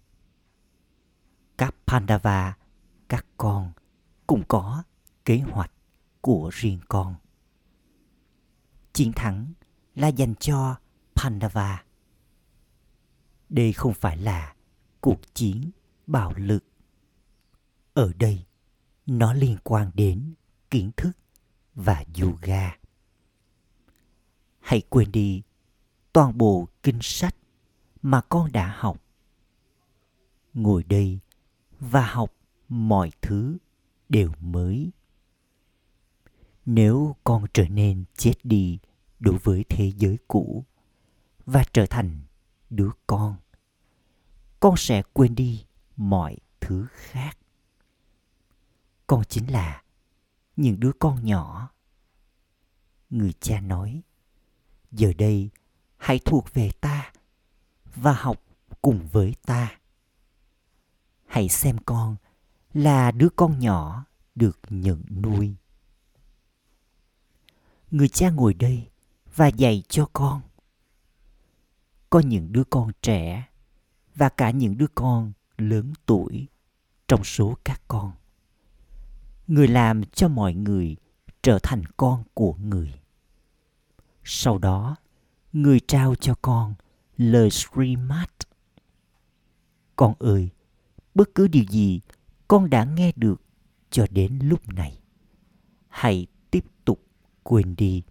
Các 1.57 1.75
Pandava, 1.87 2.57
các 3.09 3.25
con 3.37 3.71
cũng 4.27 4.43
có 4.47 4.83
kế 5.25 5.37
hoạch 5.37 5.71
của 6.21 6.49
riêng 6.53 6.79
con. 6.89 7.15
Chiến 8.93 9.11
thắng 9.15 9.53
là 9.95 10.07
dành 10.07 10.35
cho 10.35 10.75
Pandava. 11.15 11.83
Đây 13.49 13.73
không 13.73 13.93
phải 13.93 14.17
là 14.17 14.55
cuộc 15.01 15.19
chiến 15.33 15.71
bạo 16.07 16.33
lực. 16.35 16.63
Ở 17.93 18.11
đây, 18.13 18.45
nó 19.05 19.33
liên 19.33 19.57
quan 19.63 19.91
đến 19.93 20.33
kiến 20.69 20.91
thức 20.97 21.11
và 21.75 22.03
yoga. 22.21 22.77
Hãy 24.59 24.81
quên 24.89 25.11
đi 25.11 25.41
toàn 26.13 26.37
bộ 26.37 26.67
kinh 26.83 26.99
sách 27.01 27.35
mà 28.01 28.21
con 28.21 28.51
đã 28.51 28.75
học. 28.77 29.03
Ngồi 30.53 30.83
đây 30.83 31.19
và 31.79 32.05
học 32.05 32.33
mọi 32.69 33.11
thứ 33.21 33.57
đều 34.09 34.31
mới. 34.39 34.91
Nếu 36.65 37.15
con 37.23 37.45
trở 37.53 37.67
nên 37.67 38.03
chết 38.17 38.33
đi 38.43 38.79
đối 39.19 39.37
với 39.37 39.65
thế 39.69 39.91
giới 39.97 40.17
cũ 40.27 40.65
và 41.45 41.63
trở 41.73 41.85
thành 41.85 42.21
đứa 42.69 42.89
con 43.07 43.35
con 44.63 44.77
sẽ 44.77 45.01
quên 45.13 45.35
đi 45.35 45.65
mọi 45.97 46.37
thứ 46.59 46.87
khác. 46.91 47.37
Con 49.07 49.23
chính 49.29 49.51
là 49.51 49.83
những 50.55 50.79
đứa 50.79 50.91
con 50.99 51.25
nhỏ. 51.25 51.69
Người 53.09 53.33
cha 53.39 53.59
nói, 53.59 54.01
giờ 54.91 55.13
đây 55.17 55.49
hãy 55.97 56.19
thuộc 56.25 56.53
về 56.53 56.71
ta 56.81 57.11
và 57.95 58.13
học 58.13 58.43
cùng 58.81 59.07
với 59.11 59.35
ta. 59.45 59.79
Hãy 61.25 61.49
xem 61.49 61.77
con 61.85 62.15
là 62.73 63.11
đứa 63.11 63.29
con 63.35 63.59
nhỏ 63.59 64.05
được 64.35 64.59
nhận 64.69 65.03
nuôi. 65.21 65.55
Người 67.91 68.07
cha 68.07 68.29
ngồi 68.29 68.53
đây 68.53 68.89
và 69.35 69.47
dạy 69.47 69.83
cho 69.89 70.09
con. 70.13 70.41
Có 72.09 72.19
những 72.19 72.51
đứa 72.51 72.63
con 72.63 72.91
trẻ 73.01 73.49
và 74.15 74.29
cả 74.29 74.51
những 74.51 74.77
đứa 74.77 74.87
con 74.95 75.33
lớn 75.57 75.93
tuổi 76.05 76.47
trong 77.07 77.23
số 77.23 77.57
các 77.63 77.81
con 77.87 78.11
người 79.47 79.67
làm 79.67 80.03
cho 80.03 80.27
mọi 80.27 80.53
người 80.53 80.95
trở 81.41 81.59
thành 81.63 81.83
con 81.97 82.23
của 82.33 82.53
người 82.53 82.93
sau 84.23 84.57
đó 84.57 84.95
người 85.53 85.79
trao 85.79 86.15
cho 86.15 86.35
con 86.41 86.73
lời 87.17 87.49
srimat 87.49 88.29
Con 89.95 90.13
ơi, 90.19 90.49
bất 91.15 91.35
cứ 91.35 91.47
điều 91.47 91.63
gì 91.69 92.01
con 92.47 92.69
đã 92.69 92.85
nghe 92.85 93.11
được 93.15 93.41
cho 93.89 94.05
đến 94.11 94.39
lúc 94.43 94.69
này, 94.73 94.99
hãy 95.87 96.27
tiếp 96.51 96.65
tục 96.85 96.99
quên 97.43 97.75
đi. 97.75 98.03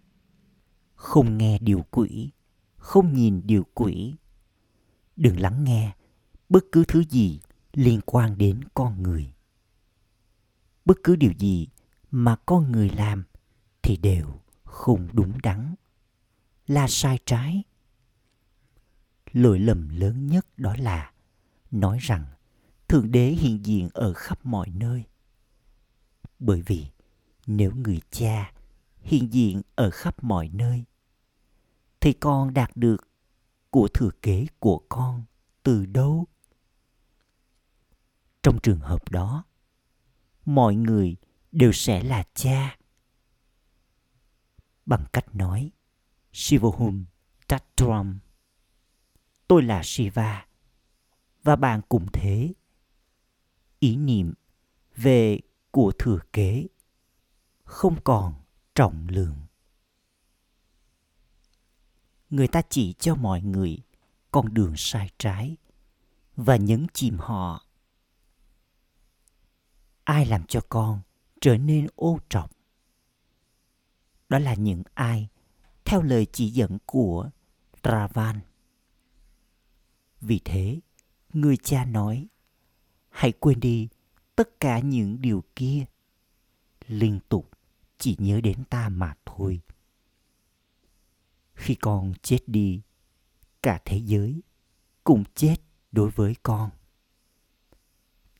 Không 0.94 1.38
nghe 1.38 1.58
điều 1.58 1.84
quỷ, 1.90 2.30
không 2.76 3.14
nhìn 3.14 3.40
điều 3.44 3.66
quỷ. 3.74 4.14
đừng 5.16 5.40
lắng 5.40 5.64
nghe 5.64 5.92
bất 6.52 6.64
cứ 6.72 6.84
thứ 6.88 7.04
gì 7.04 7.40
liên 7.72 8.00
quan 8.06 8.38
đến 8.38 8.60
con 8.74 9.02
người. 9.02 9.32
Bất 10.84 10.98
cứ 11.04 11.16
điều 11.16 11.32
gì 11.38 11.68
mà 12.10 12.36
con 12.46 12.72
người 12.72 12.90
làm 12.90 13.24
thì 13.82 13.96
đều 13.96 14.40
không 14.64 15.08
đúng 15.12 15.32
đắn, 15.42 15.74
là 16.66 16.88
sai 16.88 17.18
trái. 17.26 17.62
Lỗi 19.32 19.58
lầm 19.58 19.88
lớn 19.88 20.26
nhất 20.26 20.46
đó 20.56 20.74
là 20.78 21.12
nói 21.70 21.98
rằng 22.00 22.24
thượng 22.88 23.12
đế 23.12 23.28
hiện 23.28 23.66
diện 23.66 23.88
ở 23.94 24.12
khắp 24.12 24.46
mọi 24.46 24.68
nơi. 24.74 25.04
Bởi 26.38 26.62
vì 26.62 26.86
nếu 27.46 27.72
người 27.72 28.00
cha 28.10 28.52
hiện 29.00 29.32
diện 29.32 29.62
ở 29.74 29.90
khắp 29.90 30.24
mọi 30.24 30.50
nơi, 30.52 30.84
thì 32.00 32.12
con 32.12 32.54
đạt 32.54 32.70
được 32.74 33.08
của 33.70 33.88
thừa 33.88 34.10
kế 34.22 34.46
của 34.58 34.82
con 34.88 35.24
từ 35.62 35.86
đâu? 35.86 36.26
Trong 38.42 38.58
trường 38.62 38.80
hợp 38.80 39.10
đó, 39.10 39.44
mọi 40.44 40.74
người 40.74 41.16
đều 41.52 41.72
sẽ 41.72 42.02
là 42.02 42.24
cha. 42.34 42.76
Bằng 44.86 45.04
cách 45.12 45.34
nói, 45.34 45.70
Shivohum 46.32 47.04
Tatram, 47.48 48.18
tôi 49.48 49.62
là 49.62 49.82
Shiva, 49.84 50.46
và 51.42 51.56
bạn 51.56 51.80
cũng 51.88 52.06
thế. 52.12 52.52
Ý 53.78 53.96
niệm 53.96 54.34
về 54.96 55.40
của 55.70 55.92
thừa 55.98 56.18
kế 56.32 56.66
không 57.64 58.00
còn 58.04 58.34
trọng 58.74 59.06
lượng. 59.08 59.36
Người 62.30 62.48
ta 62.48 62.62
chỉ 62.68 62.92
cho 62.92 63.14
mọi 63.14 63.42
người 63.42 63.78
con 64.30 64.54
đường 64.54 64.74
sai 64.76 65.10
trái 65.18 65.56
và 66.36 66.56
nhấn 66.56 66.86
chìm 66.92 67.18
họ 67.18 67.66
ai 70.12 70.26
làm 70.26 70.46
cho 70.46 70.60
con 70.68 71.00
trở 71.40 71.56
nên 71.56 71.86
ô 71.94 72.18
trọng 72.28 72.50
đó 74.28 74.38
là 74.38 74.54
những 74.54 74.82
ai 74.94 75.28
theo 75.84 76.02
lời 76.02 76.26
chỉ 76.32 76.50
dẫn 76.50 76.78
của 76.86 77.30
Ravan. 77.84 78.40
Vì 80.20 80.40
thế, 80.44 80.80
người 81.32 81.56
cha 81.56 81.84
nói, 81.84 82.26
hãy 83.10 83.32
quên 83.32 83.60
đi 83.60 83.88
tất 84.36 84.60
cả 84.60 84.78
những 84.78 85.20
điều 85.20 85.44
kia. 85.56 85.84
Liên 86.86 87.20
tục 87.28 87.50
chỉ 87.98 88.16
nhớ 88.18 88.40
đến 88.40 88.64
ta 88.64 88.88
mà 88.88 89.14
thôi. 89.26 89.60
Khi 91.54 91.74
con 91.74 92.12
chết 92.22 92.38
đi, 92.46 92.82
cả 93.62 93.80
thế 93.84 93.98
giới 93.98 94.42
cũng 95.04 95.24
chết 95.34 95.56
đối 95.92 96.10
với 96.10 96.36
con. 96.42 96.70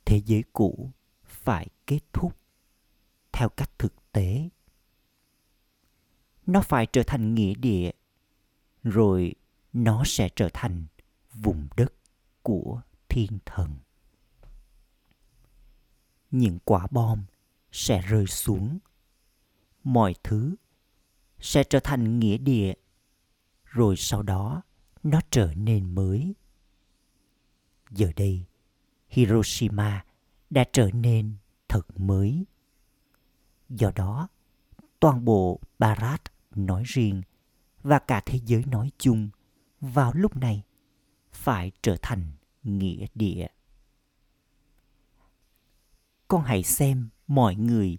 Thế 0.05 0.23
giới 0.27 0.45
cũ 0.53 0.91
phải 1.45 1.69
kết 1.87 2.01
thúc 2.13 2.37
theo 3.33 3.49
cách 3.49 3.71
thực 3.79 4.13
tế. 4.13 4.49
Nó 6.47 6.61
phải 6.61 6.87
trở 6.87 7.03
thành 7.07 7.35
nghĩa 7.35 7.55
địa, 7.55 7.91
rồi 8.83 9.35
nó 9.73 10.03
sẽ 10.07 10.29
trở 10.37 10.49
thành 10.53 10.87
vùng 11.33 11.69
đất 11.77 11.93
của 12.43 12.83
thiên 13.09 13.39
thần. 13.47 13.77
Những 16.31 16.59
quả 16.65 16.87
bom 16.91 17.25
sẽ 17.73 18.01
rơi 18.01 18.27
xuống. 18.27 18.79
Mọi 19.85 20.15
thứ 20.23 20.55
sẽ 21.41 21.65
trở 21.65 21.81
thành 21.81 22.19
nghĩa 22.19 22.39
địa, 22.39 22.75
rồi 23.65 23.97
sau 23.97 24.23
đó 24.23 24.63
nó 25.03 25.21
trở 25.31 25.55
nên 25.55 25.95
mới. 25.95 26.35
Giờ 27.91 28.13
đây, 28.17 28.45
hiroshima 29.09 30.05
đã 30.53 30.65
trở 30.73 30.91
nên 30.91 31.35
thật 31.69 32.01
mới. 32.01 32.45
Do 33.69 33.91
đó, 33.95 34.29
toàn 35.01 35.25
bộ 35.25 35.61
Bharat 35.79 36.23
nói 36.51 36.83
riêng 36.87 37.23
và 37.83 37.99
cả 37.99 38.23
thế 38.27 38.41
giới 38.45 38.65
nói 38.65 38.91
chung 38.99 39.31
vào 39.81 40.13
lúc 40.15 40.37
này 40.37 40.63
phải 41.33 41.73
trở 41.83 41.97
thành 42.03 42.33
nghĩa 42.63 43.07
địa. 43.15 43.47
Con 46.29 46.43
hãy 46.43 46.63
xem 46.63 47.09
mọi 47.27 47.55
người 47.55 47.99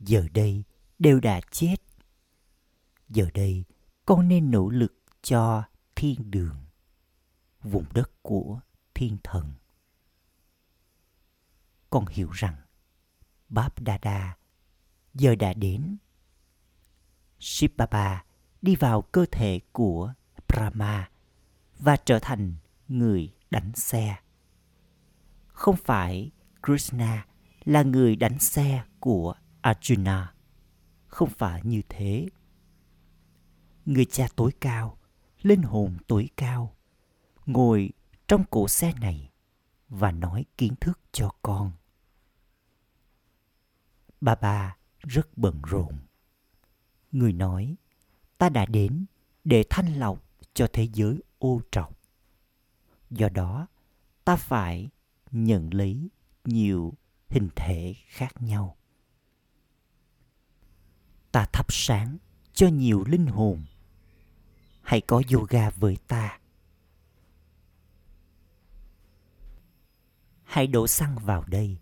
giờ 0.00 0.26
đây 0.34 0.64
đều 0.98 1.20
đã 1.20 1.40
chết. 1.50 1.76
Giờ 3.08 3.28
đây, 3.34 3.64
con 4.06 4.28
nên 4.28 4.50
nỗ 4.50 4.68
lực 4.68 4.94
cho 5.22 5.62
thiên 5.96 6.30
đường, 6.30 6.56
vùng 7.62 7.84
đất 7.94 8.22
của 8.22 8.60
thiên 8.94 9.16
thần 9.22 9.52
con 11.94 12.06
hiểu 12.06 12.30
rằng 12.32 12.54
báp 13.48 13.80
đa 13.80 13.98
đa 13.98 14.36
giờ 15.14 15.34
đã 15.34 15.52
đến 15.52 15.96
Shibaba 17.38 18.24
đi 18.62 18.76
vào 18.76 19.02
cơ 19.02 19.26
thể 19.32 19.60
của 19.72 20.14
Brahma 20.48 21.10
và 21.78 21.96
trở 21.96 22.18
thành 22.18 22.54
người 22.88 23.34
đánh 23.50 23.72
xe. 23.74 24.16
Không 25.46 25.76
phải 25.84 26.30
Krishna 26.62 27.26
là 27.64 27.82
người 27.82 28.16
đánh 28.16 28.38
xe 28.38 28.84
của 29.00 29.34
Arjuna. 29.62 30.26
Không 31.06 31.30
phải 31.30 31.60
như 31.64 31.82
thế. 31.88 32.28
Người 33.86 34.04
cha 34.04 34.28
tối 34.36 34.52
cao, 34.60 34.98
linh 35.42 35.62
hồn 35.62 35.96
tối 36.06 36.28
cao, 36.36 36.76
ngồi 37.46 37.90
trong 38.28 38.44
cổ 38.50 38.68
xe 38.68 38.92
này 39.00 39.30
và 39.88 40.10
nói 40.10 40.44
kiến 40.58 40.74
thức 40.80 41.00
cho 41.12 41.30
con. 41.42 41.72
Bà 44.24 44.34
bà 44.34 44.76
rất 44.98 45.38
bận 45.38 45.62
rộn. 45.62 45.98
Người 47.12 47.32
nói, 47.32 47.76
ta 48.38 48.48
đã 48.48 48.66
đến 48.66 49.06
để 49.44 49.64
thanh 49.70 49.94
lọc 49.94 50.24
cho 50.54 50.66
thế 50.72 50.88
giới 50.92 51.22
ô 51.38 51.60
trọc. 51.70 51.98
Do 53.10 53.28
đó, 53.28 53.66
ta 54.24 54.36
phải 54.36 54.88
nhận 55.30 55.74
lấy 55.74 56.08
nhiều 56.44 56.94
hình 57.28 57.48
thể 57.56 57.94
khác 58.06 58.42
nhau. 58.42 58.76
Ta 61.32 61.46
thắp 61.52 61.66
sáng 61.72 62.18
cho 62.52 62.68
nhiều 62.68 63.04
linh 63.06 63.26
hồn. 63.26 63.64
Hãy 64.82 65.00
có 65.00 65.22
yoga 65.32 65.70
với 65.70 65.96
ta. 66.08 66.38
Hãy 70.44 70.66
đổ 70.66 70.86
xăng 70.86 71.18
vào 71.18 71.44
đây 71.44 71.78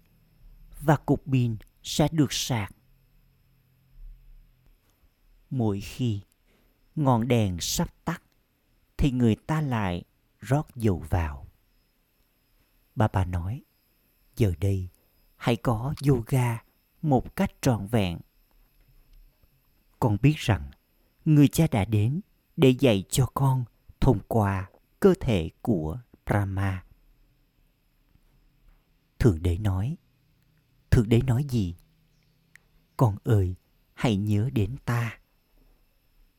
và 0.80 0.96
cục 0.96 1.22
pin 1.26 1.56
sẽ 1.82 2.08
được 2.12 2.32
sạc 2.32 2.72
mỗi 5.52 5.80
khi 5.80 6.20
ngọn 6.96 7.28
đèn 7.28 7.60
sắp 7.60 8.04
tắt 8.04 8.22
thì 8.96 9.10
người 9.10 9.36
ta 9.46 9.60
lại 9.60 10.04
rót 10.40 10.76
dầu 10.76 11.04
vào. 11.10 11.46
Bà 12.94 13.08
bà 13.08 13.24
nói, 13.24 13.62
giờ 14.36 14.52
đây 14.60 14.88
hãy 15.36 15.56
có 15.56 15.94
yoga 16.08 16.62
một 17.02 17.36
cách 17.36 17.50
trọn 17.60 17.86
vẹn. 17.86 18.18
Con 20.00 20.16
biết 20.22 20.34
rằng 20.36 20.70
người 21.24 21.48
cha 21.48 21.66
đã 21.70 21.84
đến 21.84 22.20
để 22.56 22.74
dạy 22.80 23.04
cho 23.08 23.26
con 23.34 23.64
thông 24.00 24.18
qua 24.28 24.70
cơ 25.00 25.14
thể 25.20 25.50
của 25.62 26.00
Brahma. 26.26 26.84
Thượng 29.18 29.42
đế 29.42 29.58
nói, 29.58 29.96
Thượng 30.92 31.08
đế 31.08 31.20
nói 31.22 31.44
gì? 31.44 31.74
Con 32.96 33.16
ơi, 33.24 33.54
hãy 33.94 34.16
nhớ 34.16 34.50
đến 34.52 34.76
ta. 34.84 35.18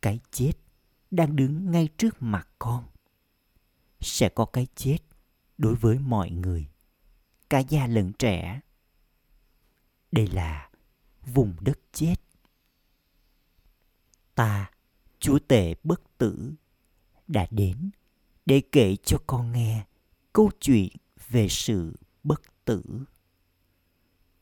Cái 0.02 0.20
chết 0.32 0.54
đang 1.12 1.36
đứng 1.36 1.72
ngay 1.72 1.90
trước 1.98 2.16
mặt 2.20 2.48
con. 2.60 2.86
Sẽ 4.00 4.30
có 4.30 4.46
cái 4.46 4.68
chết 4.76 4.98
đối 5.58 5.76
với 5.76 6.00
mọi 6.00 6.30
người 6.30 6.68
cả 7.50 7.60
già 7.60 7.88
lẫn 7.88 8.14
trẻ. 8.20 8.60
Đây 10.12 10.28
là 10.28 10.70
vùng 11.26 11.56
đất 11.62 11.80
chết. 11.92 12.16
Ta 14.36 14.72
chúa 15.20 15.40
tể 15.40 15.76
bất 15.84 16.18
tử 16.18 16.54
đã 17.28 17.48
đến 17.52 17.90
để 18.46 18.62
kể 18.72 18.96
cho 18.96 19.18
con 19.28 19.52
nghe 19.52 19.86
câu 20.34 20.52
chuyện 20.60 20.90
về 21.30 21.48
sự 21.50 21.96
bất 22.24 22.42
tử 22.66 22.84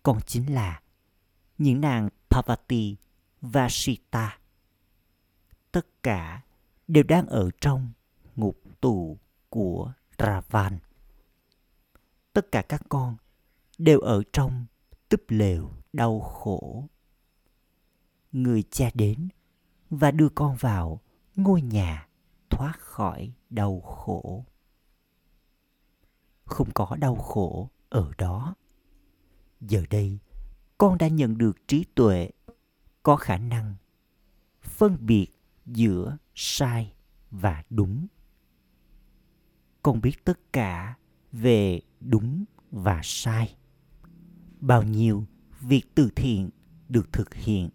còn 0.04 0.22
chính 0.22 0.54
là 0.54 0.82
những 1.58 1.82
nàng 1.82 2.10
Parvati 2.30 2.96
và 3.42 3.68
Sita 3.70 4.38
tất 5.72 6.04
cả 6.04 6.42
đều 6.88 7.04
đang 7.04 7.28
ở 7.28 7.50
trong 7.62 7.92
ngục 8.36 8.62
tù 8.82 9.18
của 9.50 9.94
Ravan. 10.18 10.80
Tất 12.34 12.52
cả 12.52 12.62
các 12.62 12.82
con 12.90 13.16
đều 13.78 14.00
ở 14.00 14.24
trong 14.34 14.66
túp 15.10 15.22
lều 15.28 15.72
đau 15.94 16.20
khổ. 16.20 16.88
Người 18.32 18.64
cha 18.72 18.90
đến 18.94 19.30
và 19.90 20.12
đưa 20.12 20.30
con 20.30 20.56
vào 20.56 21.02
ngôi 21.36 21.62
nhà 21.62 22.08
thoát 22.50 22.74
khỏi 22.80 23.34
đau 23.50 23.82
khổ. 23.82 24.46
không 26.46 26.72
có 26.74 26.96
đau 27.00 27.16
khổ 27.16 27.70
ở 27.90 28.12
đó 28.18 28.56
giờ 29.62 29.84
đây, 29.90 30.20
con 30.78 30.98
đã 30.98 31.08
nhận 31.08 31.38
được 31.38 31.68
trí 31.68 31.86
tuệ, 31.96 32.30
có 33.04 33.16
khả 33.16 33.38
năng 33.38 33.76
phân 34.62 34.98
biệt 35.00 35.28
giữa 35.66 36.18
sai 36.36 36.94
và 37.32 37.64
đúng. 37.70 38.08
Con 39.82 40.02
biết 40.02 40.26
tất 40.26 40.54
cả 40.54 40.96
về 41.32 41.82
đúng 42.00 42.46
và 42.72 43.02
sai. 43.04 43.56
Bao 44.60 44.84
nhiêu 44.84 45.26
việc 45.62 45.84
từ 45.96 46.10
thiện 46.16 46.50
được 46.90 47.14
thực 47.14 47.34
hiện 47.34 47.70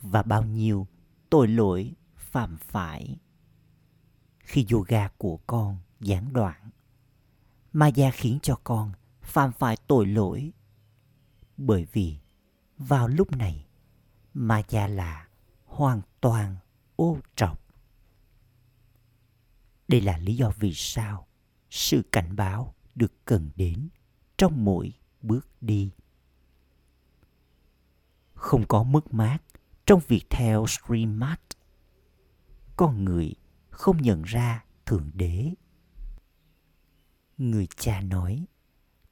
và 0.00 0.22
bao 0.22 0.44
nhiêu 0.44 0.86
tội 1.30 1.48
lỗi 1.48 1.92
phạm 2.16 2.56
phải. 2.56 3.18
Khi 4.38 4.66
yoga 4.72 5.08
của 5.08 5.36
con 5.36 5.78
gián 6.00 6.32
đoạn 6.32 6.70
Maya 7.72 8.10
khiến 8.10 8.38
cho 8.42 8.60
con 8.64 8.92
phạm 9.22 9.52
phải 9.52 9.76
tội 9.86 10.06
lỗi 10.06 10.52
bởi 11.60 11.86
vì 11.92 12.18
vào 12.78 13.08
lúc 13.08 13.36
này 13.36 13.66
Maya 14.34 14.86
là 14.86 15.28
hoàn 15.64 16.00
toàn 16.20 16.56
ô 16.96 17.18
trọc. 17.36 17.60
Đây 19.88 20.00
là 20.00 20.18
lý 20.18 20.36
do 20.36 20.52
vì 20.58 20.74
sao 20.74 21.26
sự 21.70 22.02
cảnh 22.12 22.36
báo 22.36 22.74
được 22.94 23.12
cần 23.24 23.50
đến 23.56 23.88
trong 24.38 24.64
mỗi 24.64 24.92
bước 25.22 25.48
đi. 25.60 25.90
Không 28.34 28.66
có 28.68 28.82
mất 28.82 29.14
mát 29.14 29.38
trong 29.86 30.00
việc 30.08 30.24
theo 30.30 30.66
Srimad. 30.66 31.38
Con 32.76 33.04
người 33.04 33.34
không 33.70 34.02
nhận 34.02 34.22
ra 34.22 34.64
Thượng 34.86 35.10
Đế. 35.14 35.50
Người 37.38 37.66
cha 37.76 38.00
nói, 38.00 38.44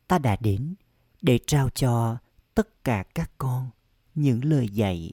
ta 0.06 0.18
đã 0.18 0.36
đến 0.40 0.74
để 1.22 1.38
trao 1.46 1.68
cho 1.70 2.18
tất 2.58 2.84
cả 2.84 3.04
các 3.14 3.30
con 3.38 3.70
những 4.14 4.44
lời 4.44 4.68
dạy. 4.68 5.12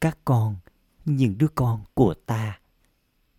Các 0.00 0.18
con, 0.24 0.56
những 1.04 1.38
đứa 1.38 1.48
con 1.54 1.84
của 1.94 2.14
ta, 2.26 2.60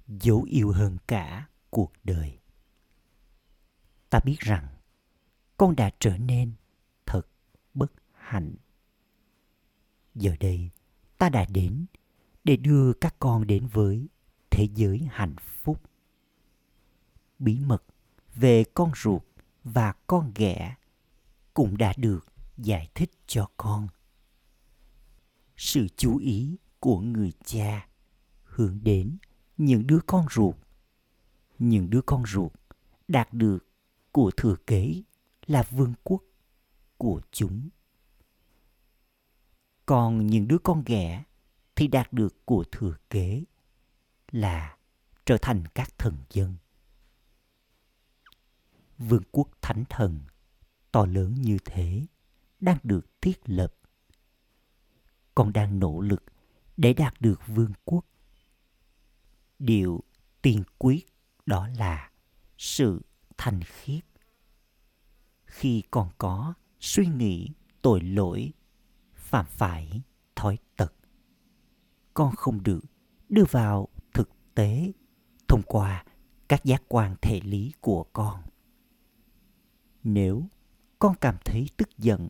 dấu 0.07 0.43
yêu 0.43 0.71
hơn 0.71 0.97
cả 1.07 1.47
cuộc 1.69 1.93
đời. 2.03 2.39
Ta 4.09 4.19
biết 4.25 4.39
rằng 4.39 4.67
con 5.57 5.75
đã 5.75 5.91
trở 5.99 6.17
nên 6.17 6.53
thật 7.05 7.27
bất 7.73 7.91
hạnh. 8.13 8.55
Giờ 10.15 10.35
đây, 10.39 10.69
ta 11.17 11.29
đã 11.29 11.45
đến 11.49 11.85
để 12.43 12.57
đưa 12.57 12.93
các 12.93 13.15
con 13.19 13.47
đến 13.47 13.67
với 13.67 14.07
thế 14.49 14.67
giới 14.75 15.07
hạnh 15.11 15.35
phúc. 15.37 15.81
Bí 17.39 17.59
mật 17.59 17.83
về 18.35 18.63
con 18.73 18.91
ruột 18.95 19.23
và 19.63 19.93
con 20.07 20.31
ghẻ 20.35 20.75
cũng 21.57 21.77
đã 21.77 21.93
được 21.97 22.25
giải 22.57 22.89
thích 22.95 23.11
cho 23.27 23.49
con. 23.57 23.87
Sự 25.55 25.87
chú 25.97 26.17
ý 26.17 26.57
của 26.79 26.99
người 26.99 27.31
cha 27.45 27.87
hướng 28.43 28.79
đến 28.83 29.17
những 29.57 29.87
đứa 29.87 29.99
con 30.07 30.25
ruột. 30.31 30.55
Những 31.59 31.89
đứa 31.89 32.01
con 32.01 32.25
ruột 32.25 32.51
đạt 33.07 33.33
được 33.33 33.67
của 34.11 34.31
thừa 34.37 34.55
kế 34.67 35.01
là 35.47 35.63
vương 35.71 35.93
quốc 36.03 36.23
của 36.97 37.21
chúng. 37.31 37.69
Còn 39.85 40.27
những 40.27 40.47
đứa 40.47 40.57
con 40.57 40.83
ghẻ 40.85 41.23
thì 41.75 41.87
đạt 41.87 42.13
được 42.13 42.45
của 42.45 42.63
thừa 42.71 42.95
kế 43.09 43.43
là 44.31 44.77
trở 45.25 45.37
thành 45.41 45.63
các 45.75 45.97
thần 45.97 46.15
dân. 46.29 46.55
Vương 48.97 49.23
quốc 49.31 49.49
thánh 49.61 49.83
thần 49.89 50.19
to 50.91 51.05
lớn 51.05 51.35
như 51.41 51.57
thế 51.65 52.05
đang 52.59 52.77
được 52.83 53.21
thiết 53.21 53.39
lập. 53.45 53.73
Con 55.35 55.53
đang 55.53 55.79
nỗ 55.79 56.01
lực 56.01 56.23
để 56.77 56.93
đạt 56.93 57.21
được 57.21 57.41
vương 57.47 57.71
quốc. 57.85 58.05
Điều 59.59 60.03
tiên 60.41 60.63
quyết 60.77 61.05
đó 61.45 61.67
là 61.67 62.11
sự 62.57 63.01
thanh 63.37 63.61
khiết. 63.63 64.05
Khi 65.45 65.83
còn 65.91 66.09
có 66.17 66.53
suy 66.79 67.07
nghĩ 67.07 67.49
tội 67.81 68.01
lỗi, 68.01 68.51
phạm 69.13 69.45
phải 69.49 70.01
thói 70.35 70.57
tật, 70.75 70.93
con 72.13 72.35
không 72.35 72.63
được 72.63 72.81
đưa 73.29 73.45
vào 73.51 73.87
thực 74.13 74.29
tế 74.55 74.91
thông 75.47 75.61
qua 75.65 76.05
các 76.47 76.65
giác 76.65 76.83
quan 76.87 77.15
thể 77.21 77.41
lý 77.43 77.73
của 77.81 78.03
con. 78.03 78.41
Nếu 80.03 80.43
con 80.99 81.15
cảm 81.21 81.35
thấy 81.45 81.69
tức 81.77 81.89
giận. 81.97 82.27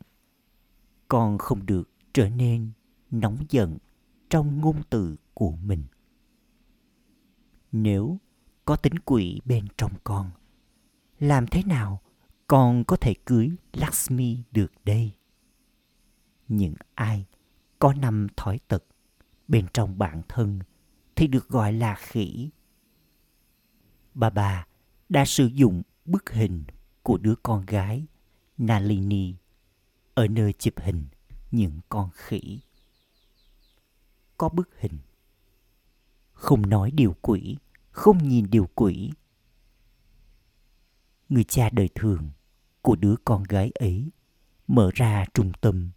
Con 1.07 1.37
không 1.37 1.65
được 1.65 1.89
trở 2.13 2.29
nên 2.29 2.71
nóng 3.11 3.37
giận 3.49 3.77
trong 4.29 4.61
ngôn 4.61 4.81
từ 4.89 5.15
của 5.33 5.51
mình. 5.51 5.83
Nếu 7.71 8.17
có 8.65 8.75
tính 8.75 8.99
quỷ 8.99 9.41
bên 9.45 9.67
trong 9.77 9.91
con, 10.03 10.31
làm 11.19 11.47
thế 11.47 11.63
nào 11.63 12.01
con 12.47 12.83
có 12.83 12.95
thể 12.95 13.13
cưới 13.25 13.51
lakshmi 13.73 14.43
được 14.51 14.71
đây? 14.85 15.11
Những 16.47 16.73
ai 16.95 17.25
có 17.79 17.93
năm 17.93 18.27
thói 18.37 18.59
tật 18.67 18.83
bên 19.47 19.65
trong 19.73 19.97
bản 19.97 20.21
thân 20.27 20.59
thì 21.15 21.27
được 21.27 21.49
gọi 21.49 21.73
là 21.73 21.95
khỉ. 21.95 22.49
Bà 24.13 24.29
bà 24.29 24.67
đã 25.09 25.25
sử 25.25 25.45
dụng 25.45 25.83
bức 26.05 26.29
hình 26.29 26.63
của 27.03 27.17
đứa 27.17 27.35
con 27.35 27.65
gái 27.65 28.07
Nalini 28.57 29.35
ở 30.13 30.27
nơi 30.27 30.53
chụp 30.53 30.73
hình 30.77 31.05
những 31.51 31.79
con 31.89 32.09
khỉ. 32.13 32.59
Có 34.37 34.49
bức 34.49 34.69
hình. 34.79 34.97
Không 36.33 36.69
nói 36.69 36.91
điều 36.91 37.15
quỷ, 37.21 37.57
không 37.91 38.17
nhìn 38.27 38.49
điều 38.49 38.69
quỷ. 38.75 39.11
Người 41.29 41.43
cha 41.43 41.69
đời 41.69 41.89
thường 41.95 42.29
của 42.81 42.95
đứa 42.95 43.15
con 43.25 43.43
gái 43.43 43.71
ấy 43.79 44.09
mở 44.67 44.91
ra 44.93 45.25
trung 45.33 45.51
tâm 45.61 45.91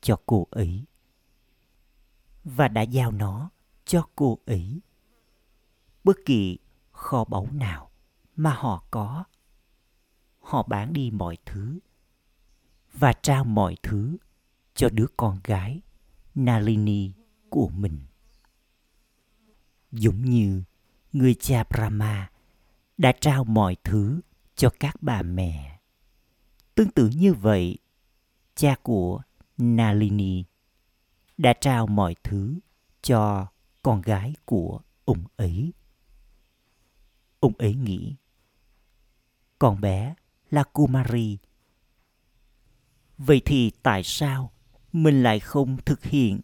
cho 0.00 0.20
cô 0.26 0.46
ấy 0.50 0.84
và 2.44 2.68
đã 2.68 2.82
giao 2.82 3.12
nó 3.12 3.50
cho 3.84 4.08
cô 4.16 4.38
ấy. 4.46 4.80
Bất 6.04 6.16
kỳ 6.26 6.58
kho 6.92 7.24
báu 7.24 7.48
nào 7.52 7.90
mà 8.36 8.54
họ 8.54 8.84
có, 8.90 9.24
họ 10.44 10.62
bán 10.62 10.92
đi 10.92 11.10
mọi 11.10 11.38
thứ 11.46 11.78
và 12.92 13.12
trao 13.12 13.44
mọi 13.44 13.76
thứ 13.82 14.16
cho 14.74 14.88
đứa 14.92 15.06
con 15.16 15.40
gái 15.44 15.80
Nalini 16.34 17.12
của 17.50 17.68
mình. 17.68 17.98
Giống 19.92 20.24
như 20.24 20.62
người 21.12 21.34
cha 21.34 21.64
Brahma 21.70 22.30
đã 22.98 23.12
trao 23.20 23.44
mọi 23.44 23.76
thứ 23.84 24.20
cho 24.56 24.70
các 24.80 24.96
bà 25.00 25.22
mẹ. 25.22 25.80
Tương 26.74 26.90
tự 26.90 27.10
như 27.16 27.34
vậy, 27.34 27.78
cha 28.54 28.74
của 28.82 29.22
Nalini 29.58 30.44
đã 31.38 31.52
trao 31.60 31.86
mọi 31.86 32.16
thứ 32.24 32.58
cho 33.02 33.46
con 33.82 34.02
gái 34.02 34.34
của 34.44 34.80
ông 35.04 35.24
ấy. 35.36 35.72
Ông 37.40 37.52
ấy 37.58 37.74
nghĩ, 37.74 38.16
con 39.58 39.80
bé 39.80 40.14
là 40.54 40.62
Kumari 40.62 41.38
Vậy 43.18 43.42
thì 43.44 43.70
tại 43.82 44.02
sao 44.04 44.52
mình 44.92 45.22
lại 45.22 45.40
không 45.40 45.76
thực 45.86 46.04
hiện 46.04 46.40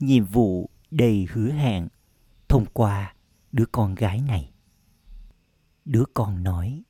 nhiệm 0.00 0.24
vụ 0.24 0.70
đầy 0.90 1.26
hứa 1.30 1.50
hẹn 1.50 1.88
thông 2.48 2.66
qua 2.72 3.14
đứa 3.52 3.64
con 3.72 3.94
gái 3.94 4.20
này? 4.20 4.52
Đứa 5.84 6.04
con 6.14 6.42
nói, 6.42 6.82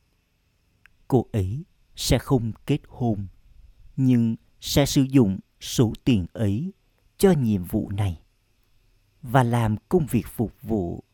cô 1.08 1.26
ấy 1.32 1.64
sẽ 1.96 2.18
không 2.18 2.52
kết 2.66 2.80
hôn, 2.88 3.26
nhưng 3.96 4.36
sẽ 4.60 4.86
sử 4.86 5.02
dụng 5.02 5.38
số 5.60 5.92
tiền 6.04 6.26
ấy 6.32 6.72
cho 7.18 7.32
nhiệm 7.32 7.64
vụ 7.64 7.90
này 7.90 8.22
và 9.22 9.42
làm 9.42 9.76
công 9.88 10.06
việc 10.06 10.26
phục 10.26 10.52
vụ 10.62 11.04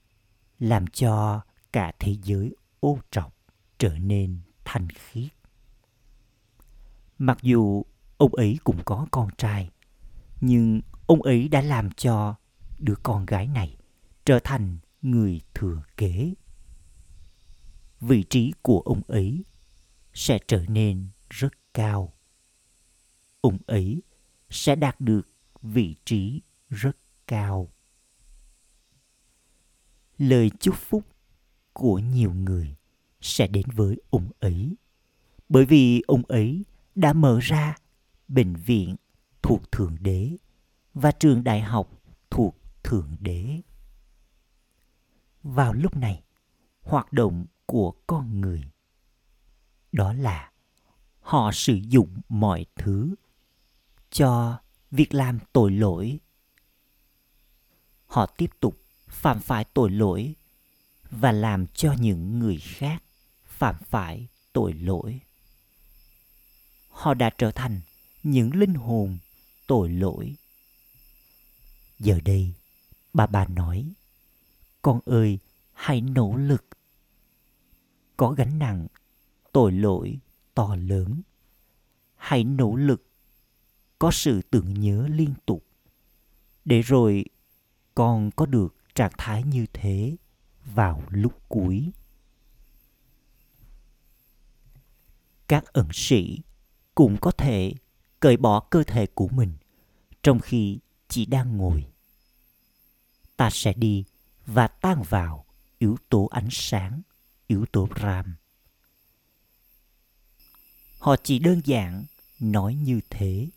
làm 0.58 0.86
cho 0.86 1.40
cả 1.72 1.92
thế 1.98 2.16
giới 2.22 2.56
ô 2.80 2.98
trọc 3.10 3.36
trở 3.78 3.98
nên 3.98 4.40
thanh 4.64 4.88
khiết 4.88 5.37
mặc 7.18 7.38
dù 7.42 7.84
ông 8.16 8.34
ấy 8.34 8.58
cũng 8.64 8.84
có 8.84 9.06
con 9.10 9.28
trai, 9.38 9.70
nhưng 10.40 10.80
ông 11.06 11.22
ấy 11.22 11.48
đã 11.48 11.60
làm 11.60 11.90
cho 11.90 12.34
đứa 12.78 12.94
con 13.02 13.26
gái 13.26 13.46
này 13.46 13.76
trở 14.24 14.38
thành 14.44 14.78
người 15.02 15.40
thừa 15.54 15.82
kế. 15.96 16.34
Vị 18.00 18.22
trí 18.22 18.52
của 18.62 18.80
ông 18.80 19.02
ấy 19.06 19.44
sẽ 20.14 20.38
trở 20.46 20.64
nên 20.68 21.08
rất 21.30 21.52
cao. 21.74 22.12
Ông 23.40 23.58
ấy 23.66 24.02
sẽ 24.50 24.76
đạt 24.76 25.00
được 25.00 25.28
vị 25.62 25.96
trí 26.04 26.42
rất 26.70 26.96
cao. 27.26 27.72
Lời 30.18 30.50
chúc 30.60 30.74
phúc 30.76 31.04
của 31.72 31.98
nhiều 31.98 32.32
người 32.32 32.76
sẽ 33.20 33.46
đến 33.46 33.66
với 33.72 34.00
ông 34.10 34.30
ấy, 34.38 34.76
bởi 35.48 35.64
vì 35.64 36.02
ông 36.06 36.22
ấy 36.28 36.64
đã 36.98 37.12
mở 37.12 37.38
ra 37.42 37.76
bệnh 38.28 38.54
viện 38.54 38.96
thuộc 39.42 39.72
thượng 39.72 39.96
đế 40.00 40.36
và 40.94 41.12
trường 41.12 41.44
đại 41.44 41.60
học 41.60 41.90
thuộc 42.30 42.56
thượng 42.82 43.16
đế. 43.20 43.60
Vào 45.42 45.72
lúc 45.72 45.96
này, 45.96 46.22
hoạt 46.80 47.12
động 47.12 47.46
của 47.66 47.94
con 48.06 48.40
người, 48.40 48.70
đó 49.92 50.12
là 50.12 50.52
họ 51.20 51.52
sử 51.52 51.74
dụng 51.74 52.20
mọi 52.28 52.66
thứ 52.76 53.14
cho 54.10 54.60
việc 54.90 55.14
làm 55.14 55.38
tội 55.52 55.70
lỗi. 55.70 56.18
Họ 58.06 58.26
tiếp 58.26 58.50
tục 58.60 58.78
phạm 59.08 59.40
phải 59.40 59.64
tội 59.64 59.90
lỗi 59.90 60.34
và 61.10 61.32
làm 61.32 61.66
cho 61.66 61.94
những 61.98 62.38
người 62.38 62.56
khác 62.56 63.02
phạm 63.44 63.74
phải 63.78 64.28
tội 64.52 64.72
lỗi 64.72 65.20
họ 66.98 67.14
đã 67.14 67.30
trở 67.38 67.50
thành 67.50 67.80
những 68.22 68.54
linh 68.54 68.74
hồn 68.74 69.18
tội 69.66 69.88
lỗi. 69.88 70.36
Giờ 71.98 72.18
đây, 72.24 72.52
bà 73.12 73.26
bà 73.26 73.46
nói, 73.46 73.92
con 74.82 75.00
ơi, 75.04 75.38
hãy 75.72 76.00
nỗ 76.00 76.36
lực. 76.36 76.64
Có 78.16 78.30
gánh 78.30 78.58
nặng 78.58 78.86
tội 79.52 79.72
lỗi 79.72 80.18
to 80.54 80.76
lớn. 80.76 81.22
Hãy 82.16 82.44
nỗ 82.44 82.76
lực. 82.76 83.02
Có 83.98 84.10
sự 84.10 84.42
tưởng 84.50 84.80
nhớ 84.80 85.08
liên 85.08 85.34
tục. 85.46 85.64
Để 86.64 86.80
rồi 86.80 87.24
con 87.94 88.30
có 88.36 88.46
được 88.46 88.76
trạng 88.94 89.12
thái 89.18 89.42
như 89.42 89.66
thế 89.72 90.16
vào 90.74 91.02
lúc 91.08 91.32
cuối. 91.48 91.90
Các 95.48 95.64
ẩn 95.64 95.88
sĩ 95.92 96.38
cũng 96.98 97.16
có 97.20 97.30
thể 97.30 97.72
cởi 98.20 98.36
bỏ 98.36 98.60
cơ 98.60 98.82
thể 98.86 99.06
của 99.06 99.28
mình 99.28 99.52
trong 100.22 100.40
khi 100.40 100.78
chỉ 101.08 101.26
đang 101.26 101.56
ngồi. 101.56 101.86
Ta 103.36 103.50
sẽ 103.52 103.72
đi 103.72 104.04
và 104.46 104.68
tan 104.68 105.02
vào 105.02 105.44
yếu 105.78 105.96
tố 106.08 106.26
ánh 106.26 106.48
sáng, 106.50 107.02
yếu 107.46 107.64
tố 107.72 107.88
ram. 108.02 108.36
Họ 110.98 111.16
chỉ 111.22 111.38
đơn 111.38 111.60
giản 111.64 112.04
nói 112.40 112.74
như 112.74 113.00
thế 113.10 113.48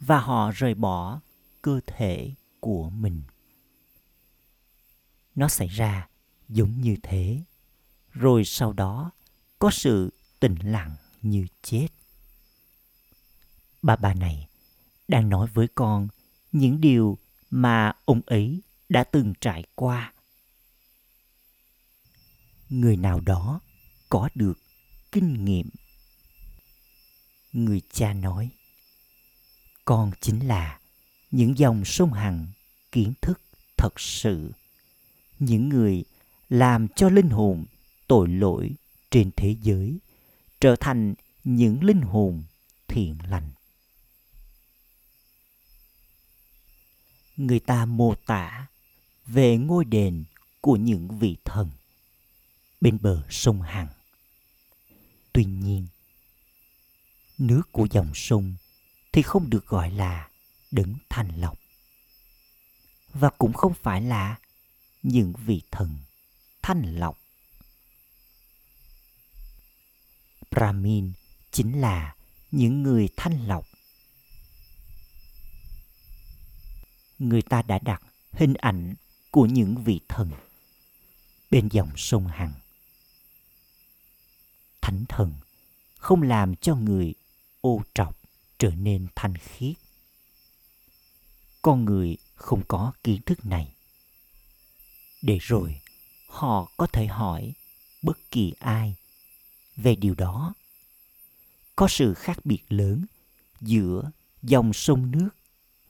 và 0.00 0.20
họ 0.20 0.50
rời 0.50 0.74
bỏ 0.74 1.20
cơ 1.62 1.80
thể 1.86 2.32
của 2.60 2.90
mình. 2.90 3.22
Nó 5.34 5.48
xảy 5.48 5.68
ra 5.68 6.08
giống 6.48 6.80
như 6.80 6.96
thế, 7.02 7.42
rồi 8.12 8.44
sau 8.44 8.72
đó 8.72 9.10
có 9.58 9.70
sự 9.70 10.10
tĩnh 10.40 10.56
lặng 10.62 10.96
như 11.22 11.46
chết 11.62 11.88
bà 13.84 13.96
bà 13.96 14.14
này, 14.14 14.48
đang 15.08 15.28
nói 15.28 15.48
với 15.54 15.68
con 15.74 16.08
những 16.52 16.80
điều 16.80 17.18
mà 17.50 17.92
ông 18.04 18.20
ấy 18.26 18.60
đã 18.88 19.04
từng 19.04 19.34
trải 19.40 19.64
qua. 19.74 20.12
Người 22.68 22.96
nào 22.96 23.20
đó 23.20 23.60
có 24.08 24.28
được 24.34 24.58
kinh 25.12 25.44
nghiệm. 25.44 25.68
Người 27.52 27.82
cha 27.92 28.12
nói, 28.12 28.50
con 29.84 30.12
chính 30.20 30.48
là 30.48 30.80
những 31.30 31.58
dòng 31.58 31.84
sông 31.84 32.12
hằng 32.12 32.46
kiến 32.92 33.12
thức 33.22 33.40
thật 33.76 34.00
sự, 34.00 34.52
những 35.38 35.68
người 35.68 36.04
làm 36.48 36.88
cho 36.88 37.08
linh 37.08 37.30
hồn 37.30 37.64
tội 38.06 38.28
lỗi 38.28 38.70
trên 39.10 39.30
thế 39.36 39.56
giới 39.62 39.98
trở 40.60 40.76
thành 40.80 41.14
những 41.44 41.84
linh 41.84 42.02
hồn 42.02 42.42
thiện 42.88 43.16
lành. 43.28 43.53
Người 47.36 47.60
ta 47.60 47.84
mô 47.84 48.14
tả 48.14 48.66
về 49.26 49.56
ngôi 49.56 49.84
đền 49.84 50.24
của 50.60 50.76
những 50.76 51.18
vị 51.18 51.36
thần 51.44 51.70
bên 52.80 52.98
bờ 53.00 53.22
sông 53.30 53.62
Hằng. 53.62 53.88
Tuy 55.32 55.44
nhiên, 55.44 55.86
nước 57.38 57.62
của 57.72 57.86
dòng 57.90 58.14
sông 58.14 58.54
thì 59.12 59.22
không 59.22 59.50
được 59.50 59.66
gọi 59.66 59.90
là 59.90 60.28
đấng 60.70 60.94
thanh 61.08 61.40
lọc 61.40 61.58
và 63.14 63.30
cũng 63.30 63.52
không 63.52 63.74
phải 63.82 64.00
là 64.02 64.38
những 65.02 65.32
vị 65.46 65.62
thần 65.70 65.98
thanh 66.62 66.82
lọc. 66.98 67.18
Brahmin 70.50 71.12
chính 71.50 71.80
là 71.80 72.14
những 72.50 72.82
người 72.82 73.08
thanh 73.16 73.46
lọc. 73.46 73.66
Người 77.18 77.42
ta 77.42 77.62
đã 77.62 77.78
đặt 77.78 78.02
hình 78.32 78.54
ảnh 78.54 78.94
của 79.30 79.46
những 79.46 79.84
vị 79.84 80.00
thần 80.08 80.30
bên 81.50 81.68
dòng 81.72 81.90
sông 81.96 82.26
Hằng. 82.26 82.52
Thánh 84.80 85.04
thần 85.08 85.32
không 85.98 86.22
làm 86.22 86.56
cho 86.56 86.76
người 86.76 87.14
ô 87.60 87.82
trọc 87.94 88.18
trở 88.58 88.70
nên 88.70 89.06
thanh 89.14 89.36
khiết. 89.36 89.74
Con 91.62 91.84
người 91.84 92.16
không 92.34 92.62
có 92.68 92.92
kiến 93.04 93.22
thức 93.26 93.46
này. 93.46 93.74
Để 95.22 95.38
rồi 95.40 95.80
họ 96.26 96.68
có 96.76 96.86
thể 96.86 97.06
hỏi 97.06 97.52
bất 98.02 98.18
kỳ 98.30 98.52
ai 98.58 98.94
về 99.76 99.94
điều 99.94 100.14
đó. 100.14 100.54
Có 101.76 101.88
sự 101.88 102.14
khác 102.14 102.38
biệt 102.44 102.62
lớn 102.68 103.04
giữa 103.60 104.10
dòng 104.42 104.72
sông 104.72 105.10
nước 105.10 105.28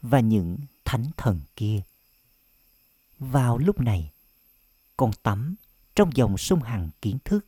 và 0.02 0.20
những 0.20 0.58
thánh 0.94 1.10
thần 1.16 1.40
kia. 1.56 1.82
Vào 3.18 3.58
lúc 3.58 3.80
này, 3.80 4.12
con 4.96 5.10
tắm 5.22 5.54
trong 5.94 6.10
dòng 6.16 6.38
sông 6.38 6.62
hằng 6.62 6.90
kiến 7.02 7.18
thức. 7.24 7.46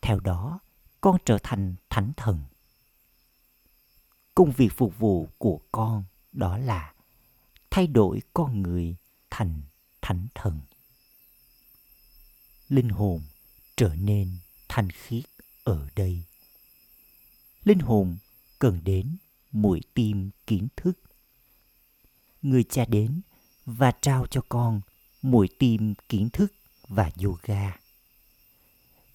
Theo 0.00 0.20
đó, 0.20 0.60
con 1.00 1.16
trở 1.24 1.38
thành 1.42 1.74
thánh 1.90 2.12
thần. 2.16 2.42
Công 4.34 4.52
việc 4.52 4.68
phục 4.76 4.98
vụ 4.98 5.28
của 5.38 5.60
con 5.72 6.04
đó 6.32 6.58
là 6.58 6.94
thay 7.70 7.86
đổi 7.86 8.22
con 8.34 8.62
người 8.62 8.96
thành 9.30 9.62
thánh 10.02 10.26
thần. 10.34 10.60
Linh 12.68 12.88
hồn 12.88 13.22
trở 13.76 13.94
nên 13.94 14.38
thanh 14.68 14.90
khiết 14.90 15.24
ở 15.64 15.88
đây. 15.96 16.24
Linh 17.64 17.78
hồn 17.78 18.16
cần 18.58 18.80
đến 18.84 19.16
mũi 19.52 19.80
tim 19.94 20.30
kiến 20.46 20.68
thức 20.76 20.98
người 22.42 22.64
cha 22.64 22.84
đến 22.84 23.20
và 23.66 23.92
trao 24.00 24.26
cho 24.26 24.40
con 24.48 24.80
mỗi 25.22 25.48
tim 25.58 25.94
kiến 26.08 26.28
thức 26.30 26.52
và 26.88 27.10
yoga 27.24 27.76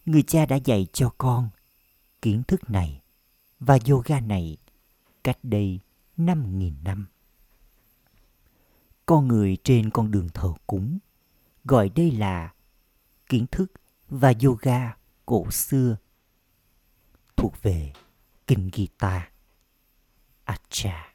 người 0.06 0.24
cha 0.24 0.46
đã 0.46 0.56
dạy 0.56 0.88
cho 0.94 1.10
con 1.18 1.50
kiến 2.22 2.44
thức 2.44 2.70
này 2.70 3.02
và 3.60 3.78
yoga 3.90 4.20
này 4.20 4.58
cách 5.24 5.38
đây 5.44 5.80
5.000 6.18 6.74
năm. 6.84 7.08
Con 9.06 9.28
người 9.28 9.58
trên 9.64 9.90
con 9.90 10.12
đường 10.12 10.30
thờ 10.34 10.54
cúng 10.68 11.00
gọi 11.64 11.90
đây 11.90 12.12
là 12.12 12.54
kiến 13.30 13.46
thức 13.52 13.72
và 14.10 14.34
yoga 14.44 14.98
cổ 15.26 15.52
xưa, 15.52 15.98
thuộc 17.36 17.54
về 17.62 17.94
kinh 18.48 18.70
Gita. 18.74 19.30
Acha 20.44 21.15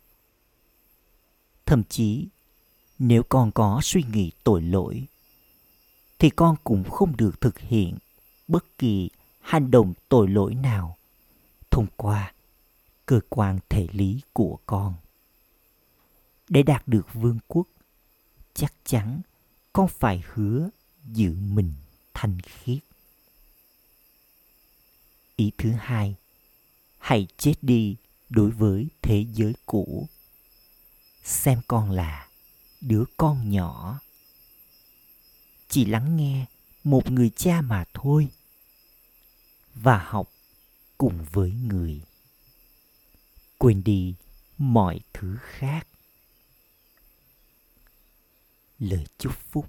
thậm 1.71 1.83
chí 1.89 2.27
nếu 2.99 3.23
con 3.29 3.51
có 3.51 3.79
suy 3.83 4.03
nghĩ 4.03 4.31
tội 4.43 4.61
lỗi, 4.61 5.07
thì 6.19 6.29
con 6.29 6.55
cũng 6.63 6.83
không 6.83 7.17
được 7.17 7.41
thực 7.41 7.59
hiện 7.59 7.97
bất 8.47 8.77
kỳ 8.77 9.09
hành 9.39 9.71
động 9.71 9.93
tội 10.09 10.27
lỗi 10.27 10.55
nào 10.55 10.97
thông 11.69 11.87
qua 11.95 12.33
cơ 13.05 13.19
quan 13.29 13.59
thể 13.69 13.87
lý 13.91 14.21
của 14.33 14.57
con. 14.65 14.93
Để 16.49 16.63
đạt 16.63 16.87
được 16.87 17.13
vương 17.13 17.39
quốc, 17.47 17.67
chắc 18.53 18.73
chắn 18.85 19.21
con 19.73 19.87
phải 19.87 20.23
hứa 20.33 20.69
giữ 21.05 21.33
mình 21.33 21.73
thanh 22.13 22.39
khiết. 22.41 22.79
Ý 25.35 25.51
thứ 25.57 25.71
hai, 25.71 26.15
hãy 26.97 27.27
chết 27.37 27.53
đi 27.61 27.95
đối 28.29 28.51
với 28.51 28.87
thế 29.01 29.25
giới 29.33 29.53
cũ 29.65 30.07
xem 31.23 31.61
con 31.67 31.91
là 31.91 32.27
đứa 32.81 33.03
con 33.17 33.49
nhỏ. 33.49 33.99
Chỉ 35.69 35.85
lắng 35.85 36.15
nghe 36.17 36.45
một 36.83 37.11
người 37.11 37.31
cha 37.35 37.61
mà 37.61 37.85
thôi 37.93 38.27
và 39.73 39.97
học 39.97 40.31
cùng 40.97 41.25
với 41.31 41.51
người. 41.51 42.01
Quên 43.57 43.83
đi 43.83 44.15
mọi 44.57 44.99
thứ 45.13 45.37
khác. 45.41 45.87
Lời 48.79 49.05
chúc 49.17 49.33
phúc. 49.51 49.67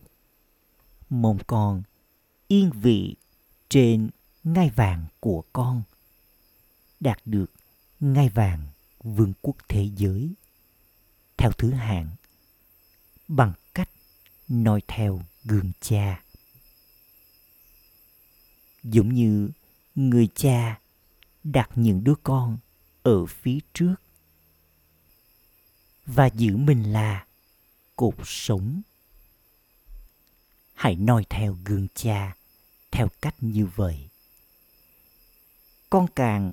Mong 1.10 1.38
con 1.46 1.82
yên 2.48 2.70
vị 2.70 3.16
trên 3.68 4.10
ngai 4.44 4.70
vàng 4.70 5.06
của 5.20 5.44
con, 5.52 5.82
đạt 7.00 7.18
được 7.24 7.50
ngai 8.00 8.28
vàng 8.28 8.66
vương 9.02 9.32
quốc 9.42 9.56
thế 9.68 9.90
giới 9.96 10.34
theo 11.42 11.52
thứ 11.52 11.70
hạng. 11.70 12.08
Bằng 13.28 13.52
cách 13.74 13.88
noi 14.48 14.80
theo 14.88 15.22
gương 15.44 15.72
cha. 15.80 16.22
Giống 18.82 19.14
như 19.14 19.50
người 19.94 20.28
cha 20.34 20.80
đặt 21.44 21.70
những 21.74 22.04
đứa 22.04 22.14
con 22.22 22.58
ở 23.02 23.26
phía 23.26 23.58
trước. 23.72 23.94
Và 26.06 26.26
giữ 26.26 26.56
mình 26.56 26.92
là 26.92 27.26
cột 27.96 28.14
sống. 28.24 28.82
Hãy 30.74 30.94
noi 30.96 31.24
theo 31.30 31.56
gương 31.64 31.86
cha 31.94 32.36
theo 32.90 33.08
cách 33.22 33.34
như 33.40 33.66
vậy. 33.66 34.08
Con 35.90 36.06
càng 36.16 36.52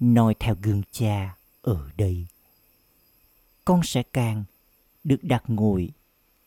noi 0.00 0.34
theo 0.40 0.56
gương 0.62 0.82
cha 0.92 1.36
ở 1.62 1.90
đây 1.96 2.26
con 3.66 3.80
sẽ 3.84 4.02
càng 4.02 4.44
được 5.04 5.18
đặt 5.22 5.42
ngồi 5.46 5.90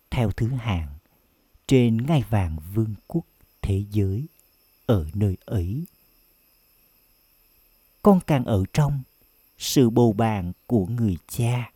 theo 0.10 0.32
thứ 0.32 0.48
hạng 0.48 0.88
trên 1.68 2.06
ngai 2.06 2.24
vàng 2.30 2.58
vương 2.74 2.96
quốc 3.08 3.26
thế 3.62 3.84
giới 3.92 4.26
ở 4.86 5.08
nơi 5.14 5.38
ấy. 5.46 5.86
Con 8.02 8.20
càng 8.28 8.46
ở 8.46 8.64
trong, 8.74 9.04
sự 9.58 9.90
bầu 9.90 10.14
bàn 10.14 10.52
của 10.68 10.86
người 10.86 11.18
cha. 11.28 11.72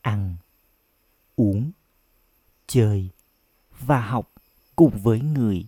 Ăn, 0.00 0.36
uống, 1.36 1.70
chơi 2.66 3.08
và 3.80 4.00
học 4.00 4.32
cùng 4.76 5.02
với 5.02 5.20
người 5.20 5.66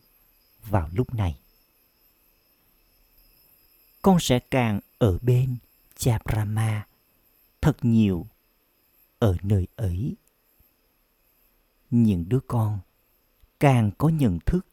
vào 0.66 0.90
lúc 0.92 1.14
này. 1.14 1.38
Con 4.02 4.20
sẽ 4.20 4.38
càng 4.38 4.80
ở 4.98 5.18
bên 5.22 5.56
cha 5.96 6.18
brahma 6.24 6.86
thật 7.64 7.76
nhiều 7.82 8.26
ở 9.18 9.36
nơi 9.42 9.66
ấy. 9.76 10.16
Những 11.90 12.28
đứa 12.28 12.40
con 12.46 12.78
càng 13.60 13.90
có 13.98 14.08
nhận 14.08 14.38
thức 14.46 14.66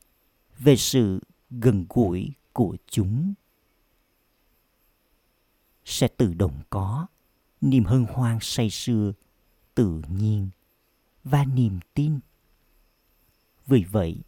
về 0.59 0.75
sự 0.75 1.19
gần 1.49 1.85
gũi 1.89 2.33
của 2.53 2.77
chúng, 2.87 3.33
sẽ 5.85 6.07
tự 6.07 6.33
động 6.33 6.61
có 6.69 7.07
niềm 7.61 7.83
hân 7.83 8.05
hoan 8.09 8.37
say 8.41 8.69
sưa 8.69 9.13
tự 9.75 10.01
nhiên 10.09 10.49
và 11.23 11.45
niềm 11.45 11.79
tin. 11.93 12.19
Vì 13.67 13.83
vậy, 13.83 14.21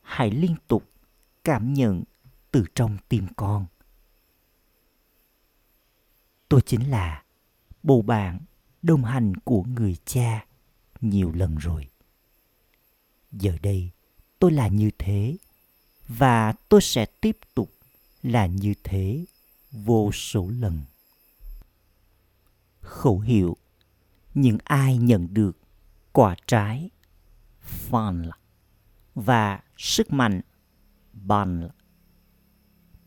hãy 0.00 0.30
liên 0.30 0.56
tục 0.68 0.90
cảm 1.44 1.74
nhận 1.74 2.02
từ 2.50 2.64
trong 2.74 2.96
tim 3.08 3.26
con. 3.36 3.66
Tôi 6.48 6.60
chính 6.66 6.90
là 6.90 7.25
bầu 7.86 8.02
bạn 8.02 8.40
đồng 8.82 9.04
hành 9.04 9.34
của 9.34 9.62
người 9.62 9.96
cha 10.04 10.46
nhiều 11.00 11.32
lần 11.34 11.56
rồi. 11.56 11.88
Giờ 13.32 13.56
đây 13.62 13.90
tôi 14.38 14.52
là 14.52 14.68
như 14.68 14.90
thế 14.98 15.36
và 16.08 16.52
tôi 16.52 16.82
sẽ 16.82 17.06
tiếp 17.06 17.38
tục 17.54 17.70
là 18.22 18.46
như 18.46 18.74
thế 18.84 19.24
vô 19.72 20.12
số 20.12 20.48
lần. 20.48 20.80
Khẩu 22.80 23.20
hiệu, 23.20 23.56
những 24.34 24.58
ai 24.64 24.96
nhận 24.96 25.34
được 25.34 25.58
quả 26.12 26.36
trái 26.46 26.90
fun 27.90 28.30
và 29.14 29.60
sức 29.76 30.12
mạnh, 30.12 30.40
ban 31.12 31.68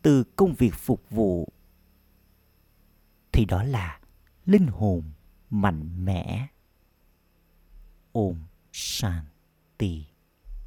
từ 0.01 0.23
công 0.23 0.53
việc 0.53 0.73
phục 0.73 1.09
vụ, 1.09 1.47
thì 3.31 3.45
đó 3.45 3.63
là 3.63 3.98
linh 4.49 4.67
hồn 4.67 5.03
mạnh 5.49 6.05
mẽ. 6.05 6.47
Ôm 8.11 8.35
shanti. 8.71 10.08